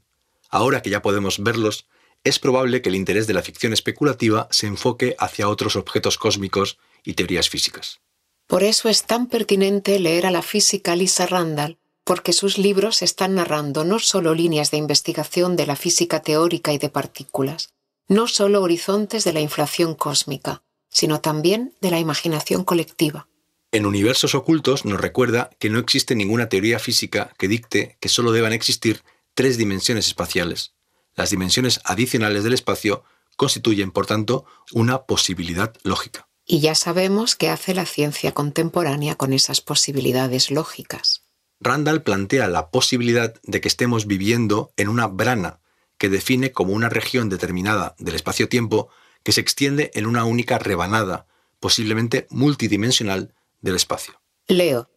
Ahora 0.49 0.81
que 0.81 0.89
ya 0.89 1.01
podemos 1.01 1.43
verlos, 1.43 1.85
es 2.23 2.39
probable 2.39 2.81
que 2.81 2.87
el 2.87 2.95
interés 2.95 3.27
de 3.27 3.33
la 3.33 3.41
ficción 3.41 3.73
especulativa 3.73 4.47
se 4.51 4.67
enfoque 4.67 5.17
hacia 5.19 5.49
otros 5.49 5.75
objetos 5.75 6.17
cósmicos 6.17 6.77
y 7.03 7.15
teorías 7.15 7.49
físicas. 7.49 7.99
Por 8.47 8.63
eso 8.63 8.87
es 8.87 9.03
tan 9.03 9.27
pertinente 9.27 9.99
leer 9.99 10.27
a 10.27 10.31
la 10.31 10.43
física 10.43 10.95
Lisa 10.95 11.25
Randall 11.25 11.77
porque 12.05 12.31
sus 12.31 12.57
libros 12.57 13.01
están 13.01 13.35
narrando 13.35 13.83
no 13.83 13.99
solo 13.99 14.33
líneas 14.33 14.71
de 14.71 14.77
investigación 14.77 15.57
de 15.57 15.65
la 15.65 15.75
física 15.75 16.21
teórica 16.21 16.71
y 16.71 16.77
de 16.77 16.87
partículas, 16.87 17.73
no 18.07 18.29
solo 18.29 18.61
horizontes 18.61 19.25
de 19.25 19.33
la 19.33 19.41
inflación 19.41 19.93
cósmica, 19.93 20.63
sino 20.87 21.19
también 21.19 21.73
de 21.81 21.91
la 21.91 21.99
imaginación 21.99 22.63
colectiva. 22.63 23.27
En 23.71 23.85
Universos 23.85 24.33
Ocultos 24.33 24.85
nos 24.85 24.99
recuerda 24.99 25.49
que 25.59 25.69
no 25.69 25.79
existe 25.79 26.15
ninguna 26.15 26.47
teoría 26.47 26.79
física 26.79 27.33
que 27.37 27.49
dicte 27.49 27.97
que 27.99 28.07
solo 28.07 28.31
deban 28.31 28.53
existir 28.53 29.03
tres 29.33 29.57
dimensiones 29.57 30.07
espaciales. 30.07 30.73
Las 31.15 31.31
dimensiones 31.31 31.81
adicionales 31.83 32.45
del 32.45 32.53
espacio 32.53 33.03
constituyen, 33.35 33.91
por 33.91 34.05
tanto, 34.05 34.45
una 34.71 35.03
posibilidad 35.03 35.75
lógica. 35.83 36.27
Y 36.45 36.61
ya 36.61 36.75
sabemos 36.75 37.35
qué 37.35 37.49
hace 37.49 37.73
la 37.73 37.85
ciencia 37.85 38.33
contemporánea 38.33 39.15
con 39.15 39.33
esas 39.33 39.59
posibilidades 39.59 40.49
lógicas. 40.49 41.23
Randall 41.59 42.03
plantea 42.03 42.47
la 42.47 42.69
posibilidad 42.69 43.33
de 43.43 43.59
que 43.59 43.67
estemos 43.67 44.07
viviendo 44.07 44.71
en 44.77 44.87
una 44.87 45.07
brana 45.07 45.59
que 45.97 46.07
define 46.07 46.53
como 46.53 46.71
una 46.71 46.87
región 46.87 47.27
determinada 47.27 47.95
del 47.99 48.15
espacio-tiempo 48.15 48.87
que 49.23 49.33
se 49.33 49.41
extiende 49.41 49.91
en 49.93 50.05
una 50.05 50.23
única 50.23 50.57
rebanada, 50.57 51.25
posiblemente 51.59 52.27
multidimensional, 52.29 53.33
del 53.61 53.75
espacio. 53.75 54.21
Leo. 54.47 54.89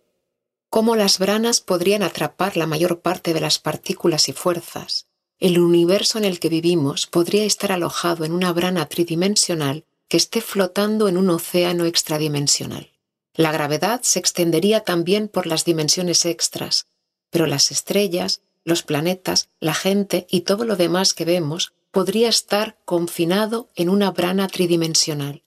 ¿Cómo 0.68 0.94
las 0.94 1.18
branas 1.18 1.60
podrían 1.60 2.02
atrapar 2.02 2.56
la 2.56 2.66
mayor 2.66 3.00
parte 3.00 3.34
de 3.34 3.40
las 3.40 3.58
partículas 3.58 4.28
y 4.28 4.32
fuerzas? 4.32 5.06
El 5.38 5.58
universo 5.58 6.18
en 6.18 6.24
el 6.24 6.38
que 6.38 6.48
vivimos 6.48 7.06
podría 7.06 7.44
estar 7.44 7.72
alojado 7.72 8.24
en 8.24 8.32
una 8.32 8.52
brana 8.52 8.86
tridimensional 8.86 9.84
que 10.06 10.16
esté 10.16 10.40
flotando 10.40 11.08
en 11.08 11.16
un 11.16 11.30
océano 11.30 11.86
extradimensional. 11.86 12.92
La 13.34 13.52
gravedad 13.52 14.02
se 14.02 14.18
extendería 14.18 14.80
también 14.80 15.28
por 15.28 15.46
las 15.46 15.64
dimensiones 15.64 16.26
extras, 16.26 16.86
pero 17.30 17.46
las 17.46 17.70
estrellas, 17.70 18.42
los 18.64 18.82
planetas, 18.82 19.48
la 19.60 19.72
gente 19.72 20.26
y 20.30 20.42
todo 20.42 20.64
lo 20.64 20.76
demás 20.76 21.14
que 21.14 21.24
vemos 21.24 21.72
podría 21.90 22.28
estar 22.28 22.78
confinado 22.84 23.70
en 23.74 23.88
una 23.88 24.10
brana 24.10 24.46
tridimensional. 24.48 25.42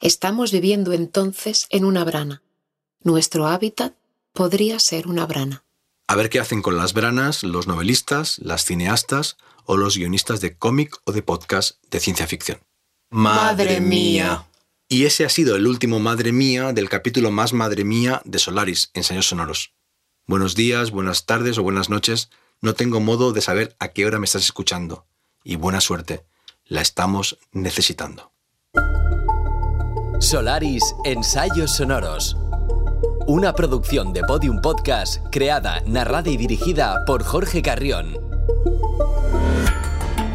Estamos 0.00 0.52
viviendo 0.52 0.92
entonces 0.92 1.66
en 1.70 1.84
una 1.84 2.04
brana. 2.04 2.42
Nuestro 3.02 3.48
hábitat 3.48 3.94
podría 4.32 4.78
ser 4.78 5.08
una 5.08 5.26
brana. 5.26 5.64
A 6.06 6.14
ver 6.14 6.30
qué 6.30 6.38
hacen 6.38 6.62
con 6.62 6.76
las 6.76 6.92
branas 6.92 7.42
los 7.42 7.66
novelistas, 7.66 8.38
las 8.38 8.64
cineastas 8.64 9.38
o 9.64 9.76
los 9.76 9.96
guionistas 9.96 10.40
de 10.40 10.56
cómic 10.56 10.96
o 11.04 11.10
de 11.10 11.22
podcast 11.22 11.82
de 11.90 11.98
ciencia 11.98 12.28
ficción. 12.28 12.60
Madre 13.10 13.80
mía. 13.80 14.46
Y 14.88 15.04
ese 15.04 15.24
ha 15.24 15.28
sido 15.28 15.56
el 15.56 15.66
último 15.66 15.98
Madre 15.98 16.30
Mía 16.30 16.72
del 16.72 16.88
capítulo 16.88 17.32
más 17.32 17.52
Madre 17.52 17.84
Mía 17.84 18.22
de 18.24 18.38
Solaris, 18.38 18.90
Ensayos 18.94 19.26
Sonoros. 19.26 19.74
Buenos 20.26 20.54
días, 20.54 20.92
buenas 20.92 21.26
tardes 21.26 21.58
o 21.58 21.64
buenas 21.64 21.90
noches. 21.90 22.30
No 22.60 22.74
tengo 22.74 23.00
modo 23.00 23.32
de 23.32 23.40
saber 23.40 23.74
a 23.80 23.88
qué 23.88 24.06
hora 24.06 24.20
me 24.20 24.26
estás 24.26 24.44
escuchando. 24.44 25.06
Y 25.42 25.56
buena 25.56 25.80
suerte. 25.80 26.24
La 26.64 26.82
estamos 26.82 27.38
necesitando. 27.52 28.32
Solaris 30.20 30.82
Ensayos 31.04 31.76
Sonoros. 31.76 32.36
Una 33.28 33.52
producción 33.52 34.12
de 34.12 34.22
Podium 34.24 34.60
Podcast 34.60 35.24
creada, 35.30 35.80
narrada 35.86 36.28
y 36.28 36.36
dirigida 36.36 37.04
por 37.06 37.22
Jorge 37.22 37.62
Carrión. 37.62 38.18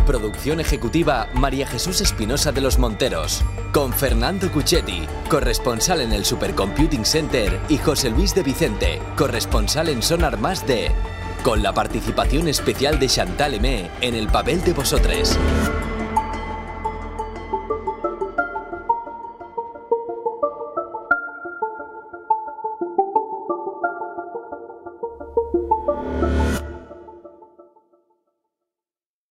Producción 0.08 0.62
ejecutiva 0.62 1.28
María 1.34 1.68
Jesús 1.68 2.00
Espinosa 2.00 2.54
de 2.54 2.62
los 2.62 2.80
Monteros, 2.80 3.44
con 3.74 3.92
Fernando 3.92 4.50
Cuchetti, 4.50 5.06
corresponsal 5.30 6.00
en 6.00 6.14
el 6.14 6.24
Supercomputing 6.24 7.04
Center, 7.04 7.60
y 7.68 7.78
José 7.78 8.10
Luis 8.10 8.34
de 8.34 8.44
Vicente, 8.44 9.02
corresponsal 9.18 9.90
en 9.90 10.02
Sonar 10.02 10.40
Más 10.40 10.66
de, 10.66 10.92
con 11.44 11.62
la 11.62 11.74
participación 11.74 12.48
especial 12.48 13.00
de 13.00 13.08
Chantal 13.08 13.56
Emé 13.56 13.92
en 14.00 14.16
el 14.16 14.28
papel 14.28 14.64
de 14.64 14.72
vosotros. 14.72 15.38